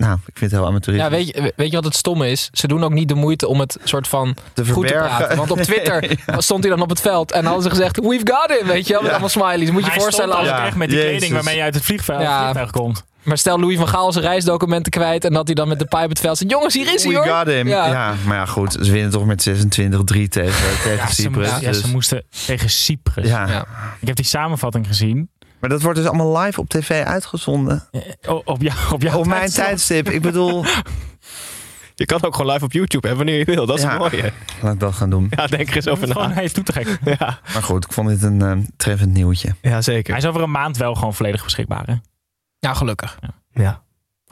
[0.00, 1.10] Nou, ik vind het heel amateuristisch.
[1.10, 2.48] Ja, weet je, weet je wat het stomme is?
[2.52, 5.16] Ze doen ook niet de moeite om het soort van Te goed te verbergen.
[5.18, 5.36] praten.
[5.36, 7.96] Want op Twitter stond hij dan op het veld en hadden ze gezegd...
[8.00, 9.16] We've got him, weet je wel, met Ja.
[9.18, 9.70] allemaal smileys.
[9.70, 10.48] Moet je je voorstellen als...
[10.48, 11.10] echt met die Jezus.
[11.10, 12.40] kleding waarmee je uit het vliegveld, Ja.
[12.42, 13.04] vliegtuig komt.
[13.22, 15.24] Maar stel Louis van Gaal zijn reisdocumenten kwijt...
[15.24, 16.50] en dat hij dan met de pipe het veld zit.
[16.50, 17.26] Jongens, hier is hij We hoor.
[17.26, 17.68] got him.
[17.68, 17.86] Ja.
[17.86, 18.14] Ja.
[18.26, 18.72] maar ja, goed.
[18.72, 21.46] Ze winnen toch met 26-3 tegen, tegen Ja, ze, Cyprus.
[21.46, 23.26] moesten, ja, dus- ze moesten tegen Cyprus.
[23.28, 23.46] ja.
[23.48, 23.66] Ja.
[24.00, 25.30] Ik heb die samenvatting gezien.
[25.60, 27.88] Maar dat wordt dus allemaal live op tv uitgezonden.
[27.90, 28.00] Eh,
[28.34, 29.64] Op, op, jou, op, jouw Op mijn tijdstip.
[29.64, 30.08] tijdstip.
[30.08, 30.64] Ik bedoel,
[31.94, 33.66] Je kan ook gewoon live op YouTube hebben wanneer je wil.
[33.66, 33.96] Dat is Ja.
[33.98, 34.32] mooie.
[34.62, 35.26] laat ik dat gaan doen.
[35.30, 36.30] Ja, denk er eens over na.
[36.32, 36.98] hij is toe te gek.
[37.18, 39.54] Ja, Maar goed, ik vond dit een eh, treffend nieuwtje.
[39.62, 40.12] ja, zeker.
[40.14, 41.86] Hij is over een maand wel gewoon volledig beschikbaar.
[41.86, 41.94] Hè?
[42.58, 43.18] Ja, gelukkig.
[43.52, 43.82] Ja.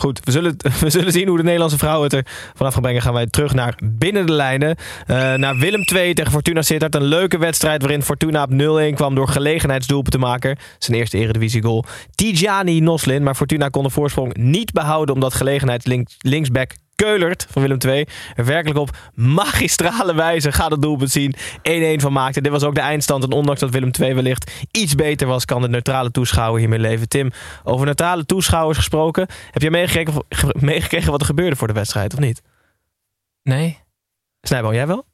[0.00, 3.02] Goed, we zullen, we zullen zien hoe de Nederlandse vrouwen het er vanaf gaan brengen.
[3.02, 4.76] Gaan wij terug naar binnen de lijnen.
[5.06, 6.94] Eh, naar Willem II tegen Fortuna Sittard.
[6.94, 10.56] Een leuke wedstrijd waarin Fortuna op 0-1 kwam door gelegenheidsdoelpunt te maken.
[10.78, 11.84] Zijn eerste eredivisie goal.
[12.14, 13.22] Tijani Noslin.
[13.22, 15.86] Maar Fortuna kon de voorsprong niet behouden omdat gelegenheids
[16.18, 21.34] linksback Keulert van Willem II er werkelijk op magistrale wijze gaat het doelpunt zien.
[21.36, 21.40] 1-1
[22.02, 22.40] van maakte.
[22.40, 23.24] Dit was ook de eindstand.
[23.24, 27.08] En ondanks dat Willem II wellicht iets beter was, kan de neutrale toeschouwer hiermee leven.
[27.08, 27.30] Tim,
[27.64, 29.26] over neutrale toeschouwers gesproken.
[29.50, 32.42] Heb jij meegekregen, ge- meegekregen wat er gebeurde voor de wedstrijd, of niet?
[33.42, 33.78] Nee?
[34.42, 35.04] Snijboom, jij wel?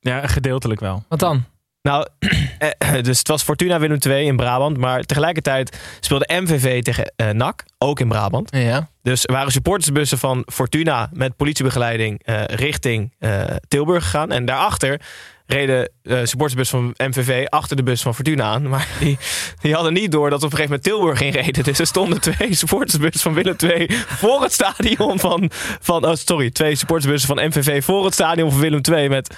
[0.00, 1.04] Ja, gedeeltelijk wel.
[1.08, 1.44] Wat dan?
[1.82, 2.06] Nou,
[2.58, 4.76] eh, dus het was Fortuna Willem II in Brabant.
[4.76, 8.56] Maar tegelijkertijd speelde MVV tegen eh, NAC, ook in Brabant.
[8.56, 8.88] Ja.
[9.02, 14.32] Dus er waren supportersbussen van Fortuna met politiebegeleiding eh, richting eh, Tilburg gegaan.
[14.32, 15.00] En daarachter
[15.46, 18.68] reden eh supportersbus van MVV achter de bus van Fortuna aan.
[18.68, 19.18] Maar die,
[19.60, 21.64] die hadden niet door dat op een gegeven moment Tilburg in reden.
[21.64, 25.50] Dus er stonden twee supportersbussen van Willem II voor het stadion van...
[25.80, 29.36] van oh, sorry, twee supportersbussen van MVV voor het stadion van Willem II met...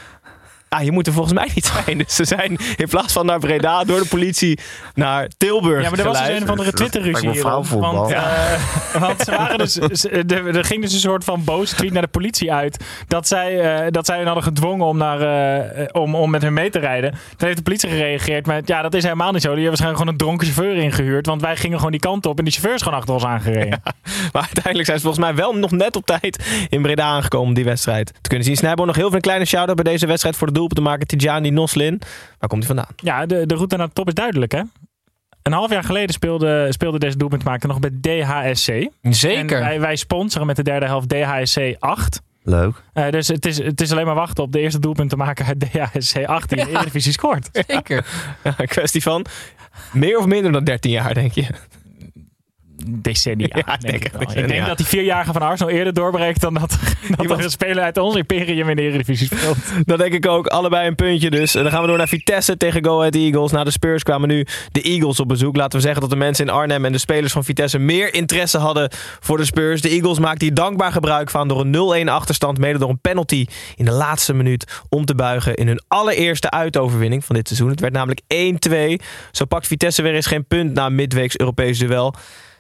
[0.75, 1.99] Ah, je moet er volgens mij niet zijn.
[1.99, 4.59] Dus ze zijn in plaats van naar Breda door de politie
[4.95, 7.41] naar Tilburg Ja, maar er was dus een van de Twitter-ruzie hierom.
[7.41, 7.95] vrouwenvoetbal.
[7.95, 11.75] Want, eh, want ze waren dus, ze- er, er ging dus een soort van boze
[11.75, 12.85] tweet naar de politie uit.
[13.09, 16.53] Dat zij, eh, dat zij hen hadden gedwongen om, naar, eh, om, om met hun
[16.53, 17.11] mee te rijden.
[17.11, 19.55] Toen heeft de politie gereageerd met, ja, dat is helemaal niet zo.
[19.55, 21.27] Die hebben waarschijnlijk gewoon een dronken chauffeur ingehuurd.
[21.27, 23.83] Want wij gingen gewoon die kant op en die chauffeur is gewoon achter ons aangereden.
[24.33, 27.55] Maar uiteindelijk zijn ze volgens mij wel nog net op tijd in Breda aangekomen om
[27.55, 28.57] die wedstrijd te kunnen zien.
[28.57, 31.07] Snijbo nog heel veel een kleine shout-out bij deze wedstrijd voor de doelpunt te maken.
[31.07, 32.01] Tijani Noslin.
[32.39, 32.95] Waar komt hij vandaan?
[32.97, 34.63] Ja, de, de route naar de top is duidelijk, hè?
[35.43, 38.89] Een half jaar geleden speelde, speelde deze doelpuntmaker nog bij DHSC.
[39.03, 39.57] Zeker.
[39.57, 42.21] En wij, wij sponsoren met de derde helft DHSC 8.
[42.43, 42.83] Leuk.
[42.93, 45.47] Eh, dus het is, het is alleen maar wachten op de eerste doelpunt te maken
[45.47, 47.49] uit DHSC 8 die in de Eredivisie scoort.
[47.67, 48.07] Zeker.
[48.43, 49.27] Ja, kwestie van
[49.93, 51.47] meer of minder dan 13 jaar, denk je.
[53.07, 53.49] Decennia.
[53.51, 54.21] Ja, denk ik ik wel.
[54.21, 54.43] decennia.
[54.43, 56.79] Ik denk dat die vierjarige van Arsenal eerder doorbreekt dan dat,
[57.17, 59.57] dat er een speler uit ons imperium in de Eredivisie speelt.
[59.85, 60.47] Dat denk ik ook.
[60.47, 61.55] Allebei een puntje dus.
[61.55, 63.53] En dan gaan we door naar Vitesse tegen Go Ahead Eagles.
[63.53, 65.57] Na de Spurs kwamen nu de Eagles op bezoek.
[65.57, 68.59] Laten we zeggen dat de mensen in Arnhem en de spelers van Vitesse meer interesse
[68.59, 69.81] hadden voor de Spurs.
[69.81, 72.59] De Eagles maakten hier dankbaar gebruik van door een 0-1 achterstand.
[72.59, 77.25] Mede door een penalty in de laatste minuut om te buigen in hun allereerste uitoverwinning
[77.25, 77.71] van dit seizoen.
[77.71, 78.21] Het werd namelijk
[79.01, 79.05] 1-2.
[79.31, 82.15] Zo pakt Vitesse weer eens geen punt na midweeks Europees duel.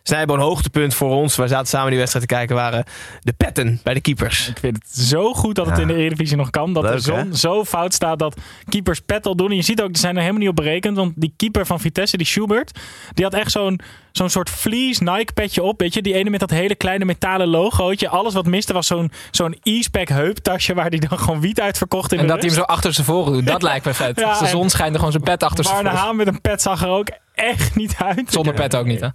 [0.06, 1.36] Snijboon hoogtepunt voor ons.
[1.36, 2.56] Wij zaten samen die wedstrijd te kijken.
[2.56, 2.84] Waren
[3.20, 4.48] de petten bij de keepers.
[4.48, 5.82] Ik vind het zo goed dat het Ja.
[5.82, 6.72] in de Eredivisie nog kan.
[6.72, 7.34] Dat Leuk, de zon hè?
[7.36, 8.36] zo fout staat dat
[8.68, 9.50] keepers pet al doen.
[9.50, 10.96] En je ziet ook, die zijn er helemaal niet op berekend.
[10.96, 12.78] Want die keeper van Vitesse, die Schubert,
[13.14, 13.80] die had echt zo'n
[14.12, 15.80] zo'n soort fleece Nike petje op.
[15.80, 18.08] Weet je, die ene met dat hele kleine metalen logootje.
[18.08, 22.12] Alles wat miste was zo'n zo'n e-spec heuptasje waar die dan gewoon wiet uit verkocht
[22.12, 23.46] in En de dat hij hem zo achter zijn voren doet.
[23.46, 24.18] Dat lijkt me vet.
[24.20, 25.92] Ja, Als de zon schijnt er gewoon zijn pet achter zijn voren.
[25.92, 28.32] Haan met een pet zag er ook echt niet uit.
[28.32, 29.08] Zonder pet ook niet, hè?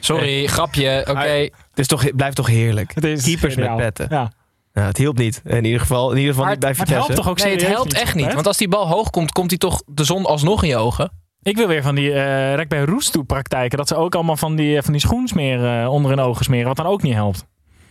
[0.00, 1.04] Sorry, grapje.
[1.08, 1.20] Oké.
[1.20, 2.94] Het is toch, het blijft toch heerlijk.
[2.94, 3.76] Het is Keepers geniaal.
[3.76, 4.06] met petten.
[4.16, 4.32] Ja.
[4.72, 5.42] Nou, het hielp niet.
[5.44, 7.52] In ieder geval, in ieder geval Maar niet bij het- het helpt toch ook Nee,
[7.52, 8.32] het helpt niet, echt niet.
[8.34, 11.10] Want als die bal hoog komt, komt hij toch de zon alsnog in je ogen.
[11.42, 13.78] Ik wil weer van die eh rek bij roest toe praktijken.
[13.78, 16.66] Dat ze ook allemaal van die, eh, van die schoensmeren eh, onder hun ogen smeren.
[16.66, 17.46] Wat dan ook niet helpt.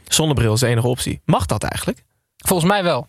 [0.07, 1.21] Zonnebril is de enige optie.
[1.25, 2.03] Mag dat eigenlijk?
[2.37, 3.07] Volgens mij wel.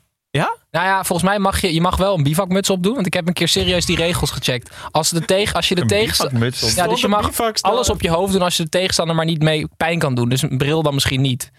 [0.71, 2.95] Nou ja, volgens mij mag je, je mag wel een bivakmuts opdoen.
[2.95, 4.75] Want ik heb een keer serieus die regels gecheckt.
[4.91, 6.53] Als, de tegen, als je de tegenstander...
[6.75, 9.43] Ja, dus je mag alles op je hoofd doen als je de tegenstander maar niet
[9.43, 10.29] mee pijn kan doen.
[10.29, 11.51] Dus een bril dan misschien niet.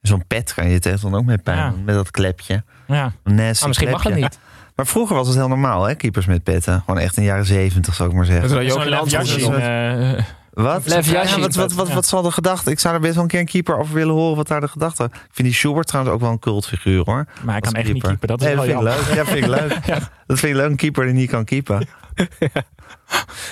[0.00, 1.70] Zo'n pet kan je tegen dan ook mee pijn Ja.
[1.70, 2.64] doen, Met dat klepje.
[2.86, 3.12] Ja.
[3.24, 4.22] Een Maar misschien mag dat klepje.
[4.22, 4.38] niet.
[4.76, 5.94] Maar vroeger was het heel normaal, hè?
[5.94, 6.80] Keepers met petten.
[6.84, 8.48] Gewoon echt in de jaren zeventig, zou ik maar zeggen.
[8.48, 10.82] Dat we dan Wat?
[10.84, 11.94] Ja, wat, wat, wat, Ja.
[11.94, 12.70] wat zal de gedachte?
[12.70, 14.68] Ik zou er best wel een keer een keeper over willen horen wat daar de
[14.68, 17.26] gedachte Ik vind die Schubert trouwens ook wel een cultfiguur hoor.
[17.42, 18.26] maar hij kan echt niet keeper.
[18.28, 19.16] Dat is nee, wel dat vind ik leuk.
[19.16, 19.86] Ja, vind ik leuk.
[20.26, 21.86] Dat vind ik leuk, een keeper die niet kan keeper.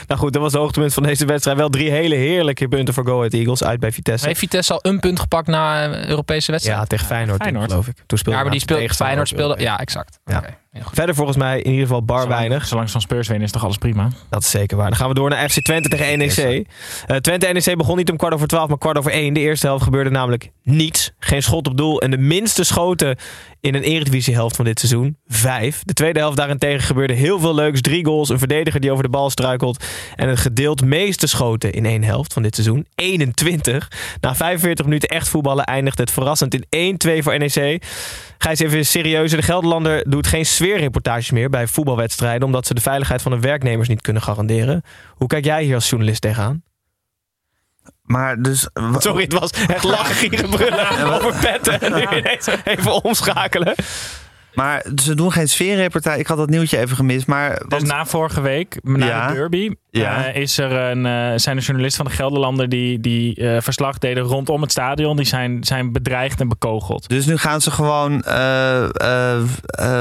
[0.07, 1.57] Nou goed, dat was het hoogtepunt van deze wedstrijd.
[1.59, 4.27] Wel drie hele heerlijke punten voor Go Ahead Eagles uit bij Vitesse.
[4.27, 6.79] Heeft Vitesse al een punt gepakt na een Europese wedstrijd?
[6.79, 7.71] Ja, tegen Feyenoord, Feyenoord.
[7.71, 7.97] geloof ik.
[8.07, 9.57] Toen speelde Ja, maar die speelde Feyenoord speelde...
[9.61, 10.19] Ja, exact.
[10.25, 10.45] Ja.
[10.93, 12.67] Verder volgens mij in ieder geval bar Zolang- weinig.
[12.67, 14.09] Zolang ze van Spurs winnen is toch alles prima.
[14.31, 14.89] Dat is zeker waar.
[14.89, 16.67] Dan gaan we door naar FC Twente tegen NEC.
[17.07, 19.35] Eh Twente NEC begon niet om kwart over twaalf, maar kwart over één.
[19.35, 21.13] De eerste helft gebeurde namelijk niets.
[21.19, 22.01] Geen schot op doel.
[22.01, 23.17] En de minste schoten
[23.61, 25.17] in een eredivisiehelft van dit seizoen.
[25.27, 25.83] Vijf.
[25.85, 27.81] De tweede helft daarentegen gebeurde heel veel leuks.
[27.81, 29.85] Drie goals, een verdediger die over de bal struikelt.
[30.17, 32.87] En het gedeeld meeste schoten in één helft van dit seizoen.
[32.95, 33.91] 21.
[34.21, 37.83] Na 45 minuten echt voetballen eindigt het verrassend in 1-2 voor NEC.
[38.39, 39.31] Gijs, even serieus.
[39.31, 42.47] De Gelderlander doet geen sfeerreportages meer bij voetbalwedstrijden...
[42.47, 44.83] omdat ze de veiligheid van hun werknemers niet kunnen garanderen.
[45.15, 46.63] Hoe kijk jij hier als journalist tegenaan?
[48.03, 48.69] Maar dus...
[48.99, 51.81] Sorry, het was echt lachen, gieren, brullen over petten.
[51.81, 53.75] En nu ineens even omschakelen.
[54.59, 56.19] Maar ze doen geen sfeerreportage.
[56.19, 57.27] Ik had dat nieuwtje even gemist.
[57.27, 59.29] Maar Dus na vorige week, na Ja.
[59.29, 60.25] de derby, Ja.
[60.27, 63.99] eh, is er een, eh, zijn er journalisten van de Gelderlander die, die eh, verslag
[63.99, 65.17] deden rondom het stadion.
[65.17, 67.09] Die zijn, zijn bedreigd en bekogeld.
[67.09, 68.13] Dus nu gaan ze gewoon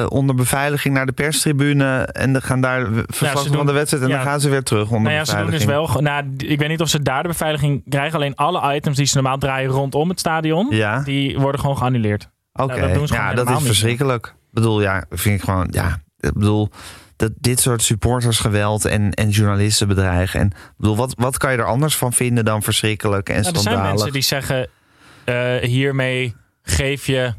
[0.10, 2.02] onder beveiliging naar de perstribune.
[2.02, 4.04] En dan gaan daar verslag van de wedstrijd.
[4.04, 5.90] En dan gaan ze weer terug onder Nou ja, ze doen dus wel.
[6.00, 8.16] Nou, ik weet niet of ze daar de beveiliging krijgen.
[8.16, 12.30] Alleen alle items die ze normaal draaien rondom het stadion, die worden gewoon geannuleerd.
[12.54, 12.74] oké.
[12.76, 13.66] ze gewoon ja, dat is niet.
[13.66, 14.36] verschrikkelijk.
[14.48, 15.68] Ik bedoel, ja, vind ik gewoon...
[15.72, 16.70] Ja, ik bedoel...
[17.16, 20.40] Dat dit soort supportersgeweld en, en journalisten bedreigen.
[20.40, 23.56] En ik bedoel, wat, wat kan je er anders van vinden dan verschrikkelijk en Nou,
[23.56, 24.70] er zijn mensen die zeggen,
[25.24, 27.34] eh, hiermee geef je een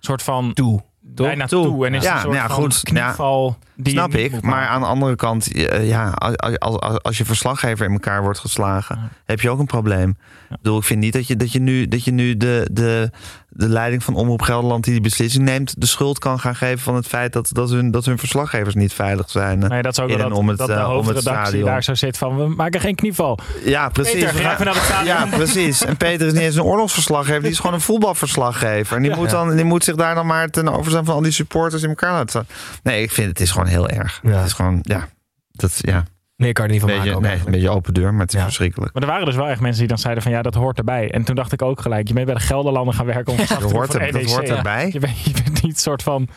[0.00, 0.82] soort van Toe.
[1.00, 1.64] bijna Toe.
[1.64, 1.86] toe.
[1.86, 2.80] En is Ja, het een soort nou ja, van goed.
[2.82, 7.18] knieval die je Snap ik, maar aan de andere kant, eh, ja, als, als, als
[7.18, 9.08] je verslaggever in elkaar wordt geslagen, Ja.
[9.24, 10.08] heb je ook een probleem.
[10.50, 13.10] Ik bedoel, ik vind niet dat je, dat je nu, dat je nu de, de,
[13.54, 16.94] de leiding van Omroep Gelderland die die beslissing neemt, de schuld kan gaan geven van
[16.94, 19.58] het feit dat, dat, hun, dat hun verslaggevers niet veilig zijn.
[19.58, 22.18] Nee, dat is ook wel dat, om het, dat de eh, hoofdredactie daar zo zit
[22.18, 23.38] van, we maken geen knieval.
[23.64, 24.12] Ja, precies.
[24.12, 25.06] Peter, We ga gaan- naar het stadion.
[25.16, 25.84] Ja, precies.
[25.84, 28.96] En Peter is niet eens een oorlogsverslaggever, die is gewoon een voetbalverslaggever.
[28.96, 31.32] En die, moet, dan, die moet zich daar dan maar ten overstaan van al die
[31.32, 32.46] supporters in elkaar laten staan.
[32.82, 34.20] Nee, ik vind het is gewoon heel erg.
[34.22, 34.30] Ja.
[34.30, 35.08] Het is gewoon, ja,
[35.52, 36.04] dat, ja.
[36.42, 37.28] Meer kan je er niet van beetje, maken.
[37.30, 38.44] ook nee, een beetje open deur, maar het is Ja.
[38.44, 38.92] verschrikkelijk.
[38.94, 41.10] Maar er waren dus wel echt mensen die dan zeiden van ja, dat hoort erbij.
[41.10, 43.56] En toen dacht ik ook gelijk, je bent bij de Gelderlanden gaan werken om te
[43.60, 44.56] Dat hoort, er, dat hoort Ja.
[44.56, 44.88] erbij.
[44.92, 46.28] Je bent, je bent niet soort van,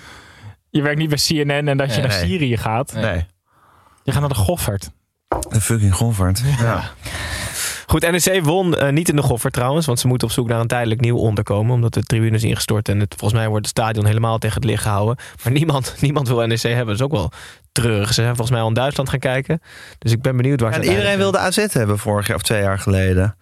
[0.69, 2.27] je werkt niet bij CNN en dat je Nee, naar nee.
[2.29, 2.93] Syrië gaat.
[2.93, 3.25] Nee,
[4.03, 4.91] Je gaat naar de Goffert.
[5.49, 6.41] een fucking Goffert.
[6.59, 6.83] Ja.
[7.95, 9.85] Goed, NEC won eh, niet in de goffer trouwens.
[9.85, 11.73] Want ze moeten op zoek naar een tijdelijk nieuw onderkomen.
[11.73, 12.89] Omdat de tribune is ingestort.
[12.89, 15.17] En het, volgens mij wordt het stadion helemaal tegen het licht gehouden.
[15.43, 16.85] Maar niemand, niemand wil NEC hebben.
[16.85, 17.31] Dat is ook wel
[17.71, 18.07] treurig.
[18.07, 19.61] Ze zijn volgens mij al in Duitsland gaan kijken.
[19.97, 22.61] Dus ik ben benieuwd waar ze En iedereen wilde AZ hebben vorig jaar of twee
[22.61, 23.35] jaar geleden.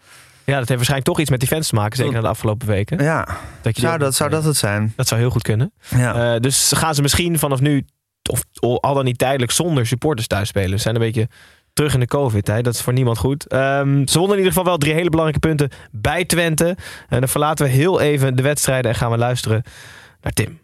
[0.44, 1.98] Ja, dat heeft waarschijnlijk toch iets met die fans te maken.
[1.98, 3.04] Zeker na de afgelopen weken.
[3.04, 3.28] Ja,
[3.62, 4.94] Dat, je zou dat, zou dat het zijn?
[4.96, 5.74] dat zou heel goed kunnen.
[5.96, 6.34] Ja.
[6.34, 7.86] Eh, dus gaan ze misschien vanaf nu,
[8.32, 8.44] of
[8.80, 10.78] al dan niet tijdelijk, zonder supporters thuis spelen.
[10.78, 11.28] Ze zijn een beetje
[11.74, 12.64] terug in de COVID-tijd.
[12.64, 13.48] Dat is voor niemand goed.
[13.48, 16.78] Ehm, ze wonnen in ieder geval wel drie hele belangrijke punten bij Twente.
[17.10, 19.64] En dan verlaten we heel even de wedstrijden en gaan we luisteren
[20.22, 20.63] naar Tim.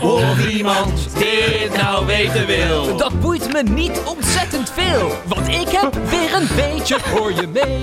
[0.00, 2.96] Of iemand dit nou weten wil.
[2.96, 7.78] Dat boeit me niet ontzettend veel, want ik heb weer een beetje voor je mee.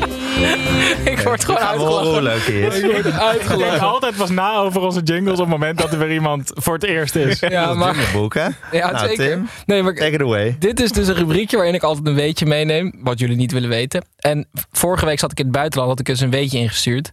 [1.13, 2.23] Ik word gewoon hoe uitgelachen.
[2.23, 2.79] leuk is.
[2.79, 3.79] Ik word uitgelachen.
[3.79, 6.83] altijd pas na over onze jingles op het moment dat er weer iemand voor het
[6.83, 7.39] eerst is.
[7.39, 8.47] Ja, maar, boek, hè?
[8.77, 9.27] ja, Nou, zeker.
[9.29, 10.55] Tim, Nee, maar take it away.
[10.59, 12.93] Dit is dus een rubriekje waarin ik altijd een weetje meeneem.
[12.97, 14.05] Wat jullie niet willen weten.
[14.17, 15.89] En vorige week zat ik in het buitenland.
[15.89, 17.11] Had ik eens een weetje ingestuurd.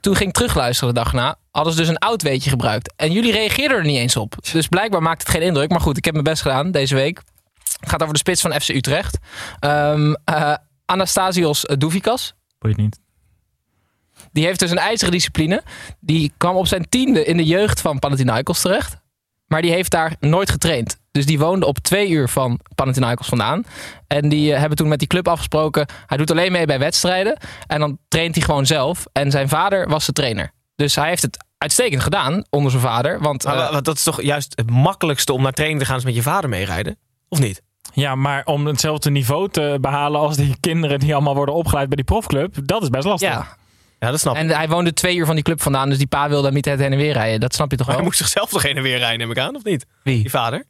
[0.00, 1.36] Toen ging ik terugluisteren de dag na.
[1.58, 2.92] Hadden ze dus een oud weetje gebruikt.
[2.96, 4.34] En jullie reageerden er niet eens op.
[4.52, 5.70] Dus blijkbaar maakt het geen indruk.
[5.70, 7.22] Maar goed, ik heb mijn best gedaan deze week.
[7.80, 9.18] Het gaat over de spits van FC Utrecht.
[9.58, 10.54] Ehm, eh,
[10.84, 12.34] Anastasios Douvikas.
[12.58, 12.98] Boeit niet.
[14.32, 15.62] Die heeft dus een ijzeren discipline.
[16.00, 18.96] Die kwam op zijn tiende in de jeugd van Panathinaikos terecht.
[19.46, 20.98] Maar die heeft daar nooit getraind.
[21.10, 23.64] Dus die woonde op twee uur van Panathinaikos vandaan.
[24.06, 25.86] En die eh, hebben toen met die club afgesproken...
[26.06, 27.38] hij doet alleen mee bij wedstrijden.
[27.66, 29.06] En dan traint hij gewoon zelf.
[29.12, 30.52] En zijn vader was de trainer.
[30.76, 33.20] Dus hij heeft het uitstekend gedaan onder zijn vader.
[33.20, 35.96] Want Maar, eh, dat is toch juist het makkelijkste om naar training te gaan...
[35.96, 36.96] is met je vader meerijden?
[37.28, 37.62] Of niet?
[37.92, 41.96] Ja, maar om hetzelfde niveau te behalen als die kinderen die allemaal worden opgeleid bij
[41.96, 43.28] die profclub, dat is best lastig.
[43.30, 43.56] ja.
[44.00, 44.40] Ja, dat snap ik.
[44.40, 45.88] En hij woonde twee uur van die club vandaan.
[45.88, 47.40] Dus die pa wilde hem niet het heen en weer rijden.
[47.40, 48.04] Dat snap je toch Maar wel?
[48.04, 49.86] hij moest zichzelf toch heen en weer rijden, neem ik aan, of niet?
[50.02, 50.20] Wie?
[50.22, 50.64] Die vader?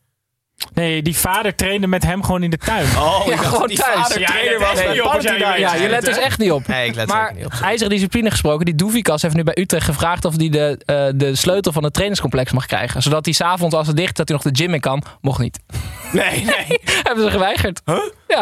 [0.75, 2.85] Nee, die vader trainde met hem gewoon in de tuin.
[2.87, 3.97] Oh, Ja, ik dacht gewoon die thuis.
[3.97, 4.69] vader Ja, trainer je let
[5.13, 5.59] was bij.
[5.61, 6.67] Ja, je let dus echt niet op.
[6.67, 7.53] Nee, ik let maar niet op.
[7.63, 11.35] ijzeren discipline gesproken, die Doevikas heeft nu bij Utrecht gevraagd of hij de, eh, de
[11.35, 13.03] sleutel van het trainingscomplex mag krijgen.
[13.03, 15.03] Zodat hij s'avonds als het dicht is, dat hij nog de gym in kan.
[15.21, 15.59] Mocht niet.
[16.13, 16.81] Nee, nee.
[17.07, 17.81] hebben ze geweigerd.
[18.29, 18.41] Ja,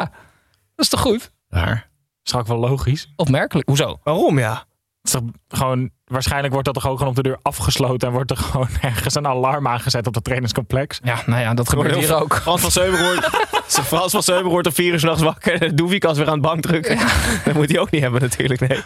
[0.74, 1.30] dat is toch goed?
[1.48, 1.90] Waar?
[2.24, 3.12] is ook wel logisch.
[3.16, 3.68] Opmerkelijk.
[3.68, 3.98] Hoezo?
[4.04, 4.52] Waarom, ja?
[4.54, 4.66] Het
[5.02, 8.30] is toch gewoon, waarschijnlijk wordt dat toch ook gewoon op de deur afgesloten en wordt
[8.30, 11.00] er gewoon ergens een alarm aangezet op het trainingscomplex.
[11.02, 12.36] Ja, nou ja, dat gebeurt hier ook.
[12.36, 13.30] Frans van Seuber wordt,
[13.86, 15.62] Frans van Seuber wordt om vier uur s'nachts wakker.
[15.62, 16.98] En Doevikas weer aan het bank drukken.
[17.44, 18.80] Dat moet hij ook niet hebben natuurlijk, nee.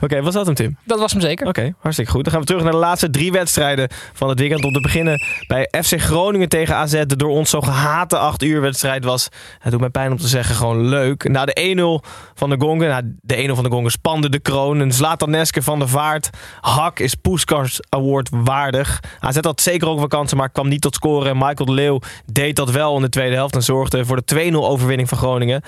[0.00, 0.76] Oké, was dat hem, Tim?
[0.84, 1.46] Dat was hem zeker.
[1.46, 2.24] Oké, hartstikke goed.
[2.24, 4.64] Dan gaan we terug naar de laatste drie wedstrijden van het weekend.
[4.64, 7.02] Om te beginnen bij FC Groningen tegen AZ.
[7.06, 10.28] De door ons zo gehate 8 uur wedstrijd was, het doet mij pijn om te
[10.28, 11.28] zeggen, gewoon leuk.
[11.28, 14.78] Na de 1-0 van de Gongen, nou, de 1-0 van de Gongen spande de kroon.
[14.78, 16.30] Een Zlatan Neske van de Vaart.
[16.62, 19.00] Hak is Puskas Award waardig.
[19.20, 21.30] AZ had zeker ook wel kansen, maar kwam niet tot scoren.
[21.30, 24.50] En Michael de Leeuw deed dat wel in de tweede helft en zorgde voor de
[24.52, 25.62] 2-0 overwinning van Groningen.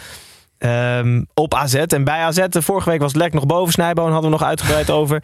[0.59, 1.75] Ehm, op AZ.
[1.75, 4.91] En bij AZ, de vorige week was Lek nog boven Snijboon, hadden we nog uitgebreid
[4.91, 5.23] over.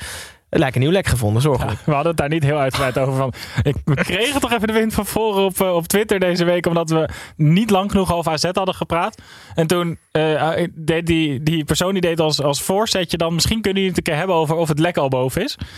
[0.51, 1.79] Het lijkt een nieuw lek gevonden, zorgelijk.
[1.85, 3.15] We hadden het daar niet heel uitgebreid over.
[3.15, 3.33] Van,
[3.63, 6.67] ik, we kregen toch even de wind van voren op, eh, op Twitter deze week.
[6.67, 9.23] Omdat we niet lang genoeg over AZ hadden gepraat.
[9.55, 13.35] En toen eh, deed die, die persoon die deed als, als voorzetje dan...
[13.35, 15.57] Misschien kunnen jullie het een keer hebben over of het lek al boven is.
[15.57, 15.69] Nou,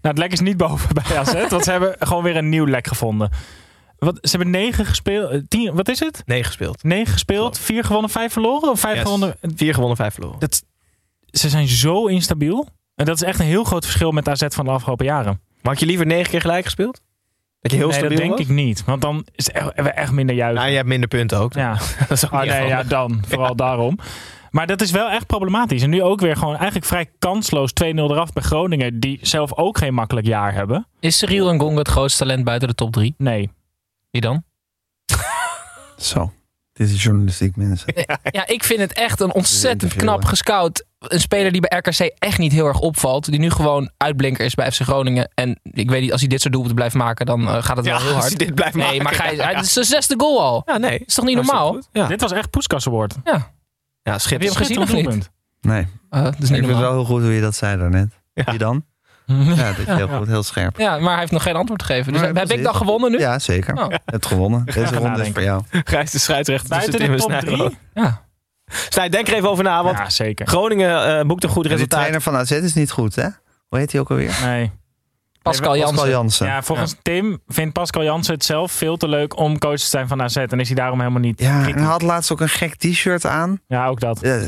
[0.00, 1.48] het lek is niet boven bij AZ.
[1.48, 3.30] want ze hebben gewoon weer een nieuw lek gevonden.
[3.98, 5.30] Wat, ze hebben negen gespeeld.
[5.30, 6.22] eh, Tien, wat is het?
[6.26, 6.82] Nee gespeeld.
[6.82, 7.58] Negen gespeeld.
[7.58, 8.70] Vier gewonnen, vijf verloren?
[8.70, 9.02] Of vijf Yes.
[9.02, 9.36] gewonnen?
[9.40, 10.38] Vier gewonnen, vijf verloren.
[10.38, 10.62] Dat,
[11.26, 12.68] ze zijn zo instabiel.
[12.96, 15.40] En dat is echt een heel groot verschil met AZ van de afgelopen jaren.
[15.62, 17.00] Maar had je liever negen keer gelijk gespeeld?
[17.60, 18.40] Dat je heel nee, dat denk was?
[18.40, 18.84] ik niet.
[18.84, 20.56] Want dan is het echt, minder juist.
[20.56, 21.52] Nou, je hebt minder punten ook.
[21.52, 21.72] Ja.
[21.98, 23.22] dat is ook Oh niet nee, ja, dan.
[23.28, 23.98] Vooral daarom.
[24.50, 25.82] Maar dat is wel echt problematisch.
[25.82, 29.00] En nu ook weer gewoon eigenlijk vrij kansloos 2-0 eraf bij Groningen.
[29.00, 30.86] Die zelf ook geen makkelijk jaar hebben.
[31.00, 33.14] Is Cyril en Gong het grootste talent buiten de top 3?
[33.18, 33.50] Nee.
[34.10, 34.44] Wie dan?
[35.96, 36.32] Zo.
[36.76, 37.94] Dit is journalistiek, mensen.
[38.30, 40.84] Ja, ik vind het echt een ontzettend knap gescout.
[40.98, 43.30] Een speler die bij RKC echt niet heel erg opvalt.
[43.30, 45.30] Die nu gewoon uitblinker is bij FC Groningen.
[45.34, 47.86] En ik weet niet, als hij dit soort doelpunten blijft maken, dan eh, gaat het
[47.86, 48.36] Ja, wel heel als hard.
[48.36, 49.56] hij dit blijft nee, maken, maar ja, ja.
[49.56, 50.62] het is zijn zesde goal al.
[50.66, 51.02] Ja, nee.
[51.06, 51.82] is toch niet normaal?
[51.92, 53.14] Ja, Dit was echt Poeskas Award.
[53.24, 53.52] Ja.
[54.02, 55.30] ja Heb je hem gezien of niet?
[55.60, 55.86] Nee.
[56.10, 58.12] Eh, dat is ik niet vind het wel heel goed hoe je dat zei daarnet.
[58.34, 58.44] Ja.
[58.44, 58.84] Wie dan?
[59.56, 60.78] Ja, dat is heel goed, heel scherp.
[60.78, 62.12] Ja, maar hij heeft nog geen antwoord gegeven.
[62.12, 63.18] Dus heb ik dan gewonnen nu?
[63.18, 63.74] Ja, zeker.
[63.76, 63.94] Oh.
[64.04, 64.64] Het gewonnen.
[64.64, 65.32] Deze ronde is nadenken.
[65.32, 65.62] voor jou.
[65.70, 67.68] Gijs de scheidsrechter tussen Buiten Tim de en top Snijboon.
[67.68, 67.78] drie?
[68.04, 68.24] Ja.
[68.88, 70.46] Snij, denk er even over na, want Ja, zeker.
[70.46, 71.98] Groningen eh, boekt een goed resultaat.
[71.98, 73.28] trainer van AZ is niet goed, hè?
[73.68, 74.38] Hoe heet hij ook alweer?
[74.44, 74.70] Nee.
[75.42, 76.10] Pascal Pascal Jansen.
[76.10, 76.46] Jansen.
[76.46, 80.08] Ja, volgens Tim vindt Pascal Jansen het zelf veel te leuk om coach te zijn
[80.08, 80.36] van AZ.
[80.36, 81.80] En is hij daarom helemaal niet Ja, en kritisch.
[81.82, 83.60] hij had laatst ook een gek t-shirt aan.
[83.66, 84.18] Ja, ook dat.
[84.22, 84.38] Ja,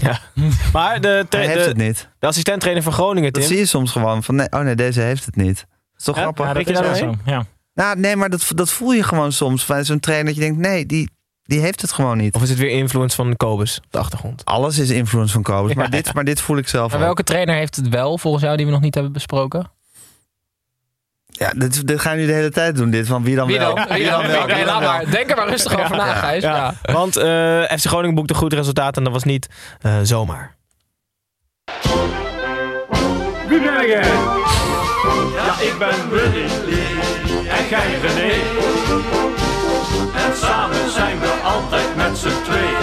[0.00, 0.20] Ja.
[0.72, 2.08] Maar de, hij heeft de, het niet.
[2.18, 3.50] de assistent-trainer van Groningen, Dat Tim.
[3.50, 4.22] zie je soms gewoon.
[4.22, 5.56] Van, nee, oh nee, deze heeft het niet.
[5.56, 6.22] Dat is toch Ja?
[6.22, 6.46] grappig?
[6.46, 7.14] Ja, dat je is wel daarmee?
[7.24, 7.30] zo.
[7.30, 7.44] Ja.
[7.74, 9.66] Nou, nee, maar dat, dat voel je gewoon soms.
[9.66, 11.10] Bij zo'n trainer dat je denkt, nee, die,
[11.42, 12.34] die heeft het gewoon niet.
[12.34, 14.44] Of is het weer influence van Kobus op de achtergrond?
[14.44, 15.70] Alles is influence van Kobus.
[15.72, 15.76] Ja.
[15.76, 17.04] Maar, dit, maar dit voel ik zelf Maar ook.
[17.04, 19.70] welke trainer heeft het wel volgens jou die we nog niet hebben besproken?
[21.38, 22.90] Ja, dit, dit gaan jullie de hele tijd doen.
[22.90, 23.74] Dit van wie dan Wie wel?
[23.74, 25.10] dan maar.
[25.10, 26.42] Denk er maar rustig over na, Gijs.
[26.42, 26.74] Ja.
[26.82, 29.48] Want eh, FC Groningen boekte een goed resultaat en dat was niet
[29.80, 30.54] eh, zomaar.
[33.48, 34.04] Wie ben jij?
[35.34, 36.46] Ja, ik ben Willy
[37.48, 38.32] en jij René.
[40.16, 42.76] En samen zijn we altijd met z'n tweeën.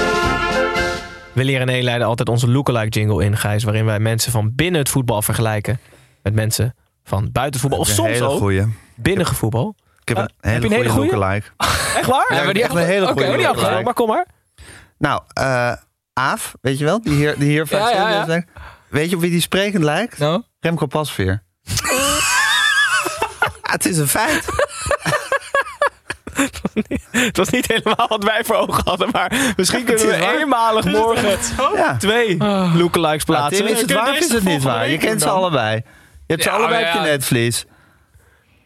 [1.34, 3.64] Willy en René leiden altijd onze lookalike jingle in, Gijs.
[3.64, 5.80] Waarin wij mensen van binnen het voetbal vergelijken
[6.24, 7.80] met mensen van buiten het voetbal.
[7.80, 8.74] Of soms ook goeie.
[8.96, 9.76] binnen voetbal.
[10.02, 11.20] Ik heb Uh, een hele je een hele goede goeie?
[11.22, 11.48] lookalike.
[11.98, 12.26] Echt waar?
[12.30, 13.48] Ja, hebben die echt een hele Oké, goede lookalike.
[13.50, 13.84] afgesproken.
[13.84, 14.26] Maar kom maar.
[14.98, 15.72] Nou, eh
[16.14, 17.02] Aaf, weet je wel?
[17.02, 18.44] Die hier, die hier Ja, ja, ja.
[18.90, 20.18] Weet je op wie die sprekend lijkt?
[20.18, 20.42] Nou?
[20.60, 21.44] Remco Pasveer.
[21.64, 21.82] Ja,
[23.72, 24.46] het is een feit.
[27.12, 30.36] Het was niet helemaal wat wij voor ogen hadden, maar misschien kunnen we waar.
[30.40, 31.38] eenmalig morgen
[31.76, 31.98] Ja.
[31.98, 32.38] twee
[32.74, 33.66] lookalikes Nou, plaatsen.
[33.66, 34.90] Tim, is het waar is het niet waar?
[34.90, 35.82] Je kent ze allebei.
[36.28, 37.12] Je hebt ze Ja, allebei maar op je ja.
[37.16, 37.66] netvlies.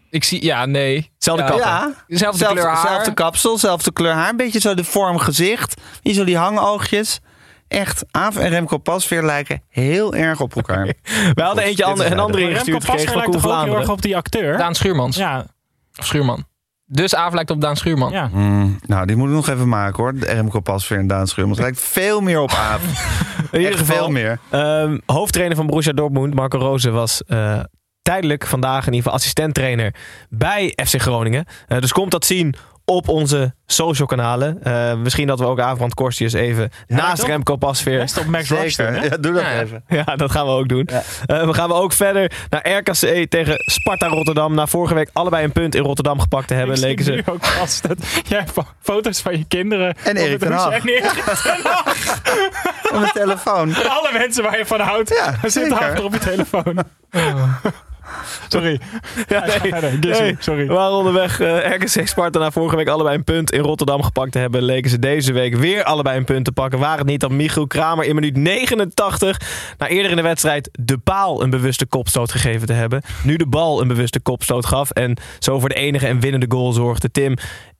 [0.10, 1.12] Ik zie, ja, nee.
[1.18, 1.50] Zelfde Ja.
[1.50, 1.68] kapper.
[1.68, 1.94] Ja.
[2.08, 2.88] Dezelfde Zelfde, kleur haar.
[2.88, 4.30] zelfde kapsel, zelfde kleur haar.
[4.30, 5.82] Een beetje zo de vorm gezicht.
[6.02, 7.20] Hier zo die hangoogjes.
[7.68, 10.86] Echt, Aaf en Remco Pasveer lijken heel erg op elkaar.
[11.34, 13.52] We hadden eentje Dit ander, een andere ingestuurd Remco Pasveer gekregen van lijkt Koen toch
[13.52, 13.94] ook heel erg Vlaanderen.
[13.96, 14.58] op die acteur?
[14.58, 15.16] Daan Schuurmans.
[15.18, 15.46] Ja,
[16.00, 16.46] Of Schuurman.
[16.90, 18.12] Dus Aaf lijkt op Daan Schuurman.
[18.12, 18.30] Ja.
[18.34, 20.14] Mm, nou, die moet ik nog even maken hoor.
[20.14, 21.56] De Remco Pasveer en Daan Schuurman.
[21.56, 22.82] Het lijkt veel meer op Aaf.
[23.52, 24.40] In ieder Echt geval, veel meer.
[24.50, 27.60] ehm, hoofdtrainer van Borussia Dortmund, Marco Rose, was eh,
[28.02, 29.96] tijdelijk vandaag in ieder geval assistenttrainer
[30.30, 31.46] bij FC Groningen.
[31.68, 32.56] Eh, dus komt dat zien
[32.92, 34.64] op onze social kanalen.
[34.64, 37.28] Eh, misschien dat we ook Avrand Korstius even naast toch?
[37.30, 38.00] Remco Pasveer...
[38.00, 38.48] Best op Max?
[38.48, 39.04] Zeker.
[39.04, 39.84] Ja, doe dat Ja, even.
[39.88, 40.86] Ja, dat gaan we ook doen.
[41.26, 44.54] Eh, we gaan we ook verder naar RKC tegen Sparta Rotterdam.
[44.54, 47.12] Na vorige week allebei een punt in Rotterdam gepakt te hebben, Ik leken ze...
[47.12, 49.96] nu ook vast dat jij fo- foto's van je kinderen...
[50.04, 50.74] En Erik ten Hag.
[50.80, 52.22] En Erik ten Hag.
[52.92, 53.76] Op mijn telefoon.
[53.76, 55.10] Alle mensen waar je van houdt,
[55.42, 56.84] Ja, zitten achter op je telefoon.
[58.54, 58.80] Sorry.
[59.28, 60.36] Ja, nee, nee.
[60.40, 60.68] sorry.
[60.68, 61.40] We waren onderweg.
[61.40, 64.64] eh, RKC Sparta na vorige week allebei een punt in Rotterdam gepakt te hebben.
[64.64, 66.80] Leken ze deze week weer allebei een punt te pakken.
[66.80, 69.42] Waar het niet dat Michiel Kramer in minuut 89...
[69.78, 73.02] na eerder in de wedstrijd de paal een bewuste kopstoot gegeven te hebben.
[73.24, 74.90] Nu de bal een bewuste kopstoot gaf.
[74.90, 77.36] En zo voor de enige en winnende goal zorgde Tim.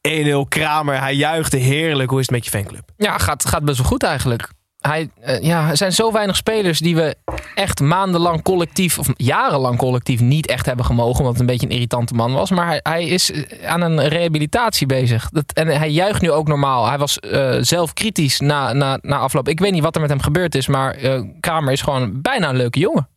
[0.10, 0.12] 1-0
[0.48, 1.00] Kramer.
[1.00, 2.10] Hij juichte heerlijk.
[2.10, 2.90] Hoe is het met je fanclub?
[2.98, 4.50] Ja, gaat, gaat best wel goed eigenlijk.
[4.80, 7.16] Hij, eh, ja, er zijn zo weinig spelers die we
[7.56, 11.18] echt maandenlang collectief, of jarenlang collectief, niet echt hebben gemogen.
[11.18, 12.50] Omdat het een beetje een irritante man was.
[12.50, 15.30] Maar hij, hij is eh, aan een rehabilitatie bezig.
[15.30, 16.88] Dat, en hij juicht nu ook normaal.
[16.88, 19.48] Hij was eh, zelf kritisch na, na, na afloop.
[19.48, 20.68] Ik weet niet wat er met hem gebeurd is.
[20.68, 23.08] Maar eh, Kramer is gewoon bijna een leuke jongen.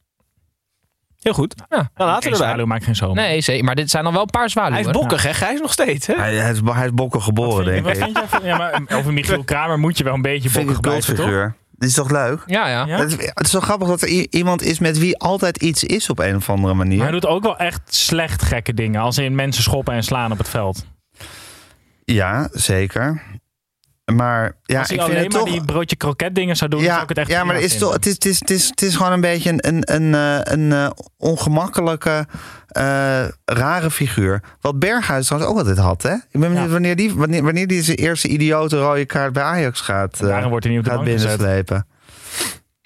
[1.20, 1.54] Heel goed.
[1.56, 1.76] Ja.
[1.76, 2.46] Nou, laten we Geen erbij.
[2.48, 3.16] zwaluw maakt geen zomer.
[3.16, 3.64] Nee, zeker.
[3.64, 4.84] Maar dit zijn dan wel een paar Hij zwaluwen.
[4.84, 5.46] is bokkig, hè?
[5.46, 6.14] Hij is nog steeds, hè?
[6.14, 7.96] Hij, hij, is, hij is bokken geboren, denk ik.
[7.96, 8.44] vind jij van...
[8.44, 11.42] Ja, maar over Michiel Kramer moet je wel een beetje Vind ik bokkig een blijven,
[11.42, 11.52] toch?
[11.70, 12.42] Dit is toch leuk?
[12.46, 12.86] Ja, ja.
[12.86, 12.98] Ja?
[12.98, 16.10] Het, is, het is zo grappig dat er iemand is met wie altijd iets is
[16.10, 16.96] op een of andere manier.
[16.96, 19.00] Maar hij doet ook wel echt slecht gekke dingen.
[19.00, 20.86] Als in mensen schoppen en slaan op het veld.
[22.04, 23.22] Ja, zeker.
[24.10, 25.50] Maar ja, Als ik vind alleen het maar toch...
[25.50, 27.78] die broodje kroket dingen zou doen, zou ja, ik het echt ja, maar het is,
[27.78, 30.14] toch, het, is, het, is, het, is, het is gewoon een beetje een, een, een,
[30.14, 32.26] eh, een eh, ongemakkelijke,
[32.66, 34.42] eh, rare figuur.
[34.60, 36.02] Wat Berghuis trouwens ook altijd had.
[36.02, 36.12] Hè?
[36.14, 36.72] Ik ben benieuwd Ja.
[36.72, 40.64] wanneer, die, wanneer, wanneer die zijn eerste idiote rode kaart bij Ajax gaat, Daarom wordt
[40.64, 41.86] hij niet op de gaat binnenslepen.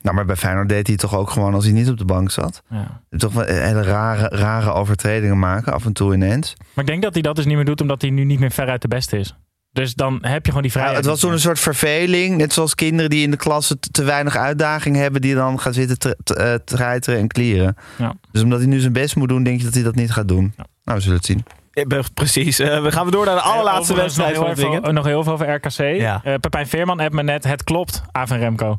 [0.04, 2.30] Nou, maar bij Feyenoord deed hij toch ook gewoon als hij niet op de bank
[2.30, 2.62] zat.
[2.68, 3.00] Ja.
[3.16, 6.54] Toch wel hele rare, rare overtredingen maken, af en toe ineens.
[6.58, 8.50] Maar ik denk dat hij dat dus niet meer doet, omdat hij nu niet meer
[8.50, 9.36] veruit de beste is.
[9.74, 10.96] Dus dan heb je gewoon die Ja, vrijheid.
[10.96, 12.36] het was toen een soort verveling.
[12.36, 15.20] Net zoals kinderen die in de klas te, te weinig uitdaging hebben...
[15.20, 17.76] die dan gaan zitten te, te, eh, treiteren en klieren.
[17.98, 18.14] Ja.
[18.32, 20.28] Dus omdat hij nu zijn best moet doen, denk je dat hij dat niet gaat
[20.28, 20.54] doen.
[20.84, 21.44] Nou, we zullen het zien.
[22.14, 22.58] Precies.
[22.58, 25.22] Eh, we gaan we door naar de allerlaatste Overigens wedstrijd van nog heel, nog heel
[25.22, 26.00] veel over RKC.
[26.00, 26.20] Ja.
[26.24, 28.78] Eh, Pepijn Veerman appt me net, het klopt, en Remco.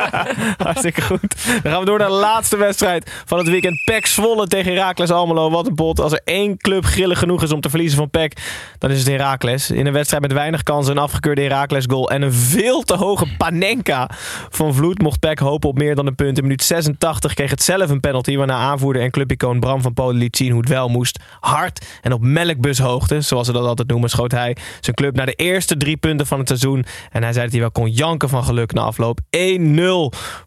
[0.64, 1.44] Hartstikke goed.
[1.62, 3.84] Dan gaan we door naar de laatste wedstrijd van het weekend.
[3.84, 5.50] PEC Zwolle tegen Heracles Almelo.
[5.50, 6.00] Wat een pot.
[6.00, 8.40] Als er één club grillig genoeg is om te verliezen van PEC,
[8.78, 9.70] dan is het Heracles.
[9.70, 13.26] In een wedstrijd met weinig kansen, een afgekeurde Heracles goal en een veel te hoge
[13.38, 14.10] Panenka
[14.50, 16.36] van Vloed mocht PEC hopen op meer dan een punt.
[16.36, 20.16] In minuut 86 kreeg het zelf een penalty, waarna aanvoerder en clubicoon Bram van Polen
[20.16, 21.18] liet zien hoe het wel moest.
[21.40, 25.32] Hard en op melkbushoogte, zoals ze dat altijd noemen, schoot hij zijn club naar de
[25.32, 26.84] eerste drie punten van het seizoen.
[27.10, 29.20] En hij zei dat hij wel kon janken van geluk na afloop.
[29.36, 29.81] 1-0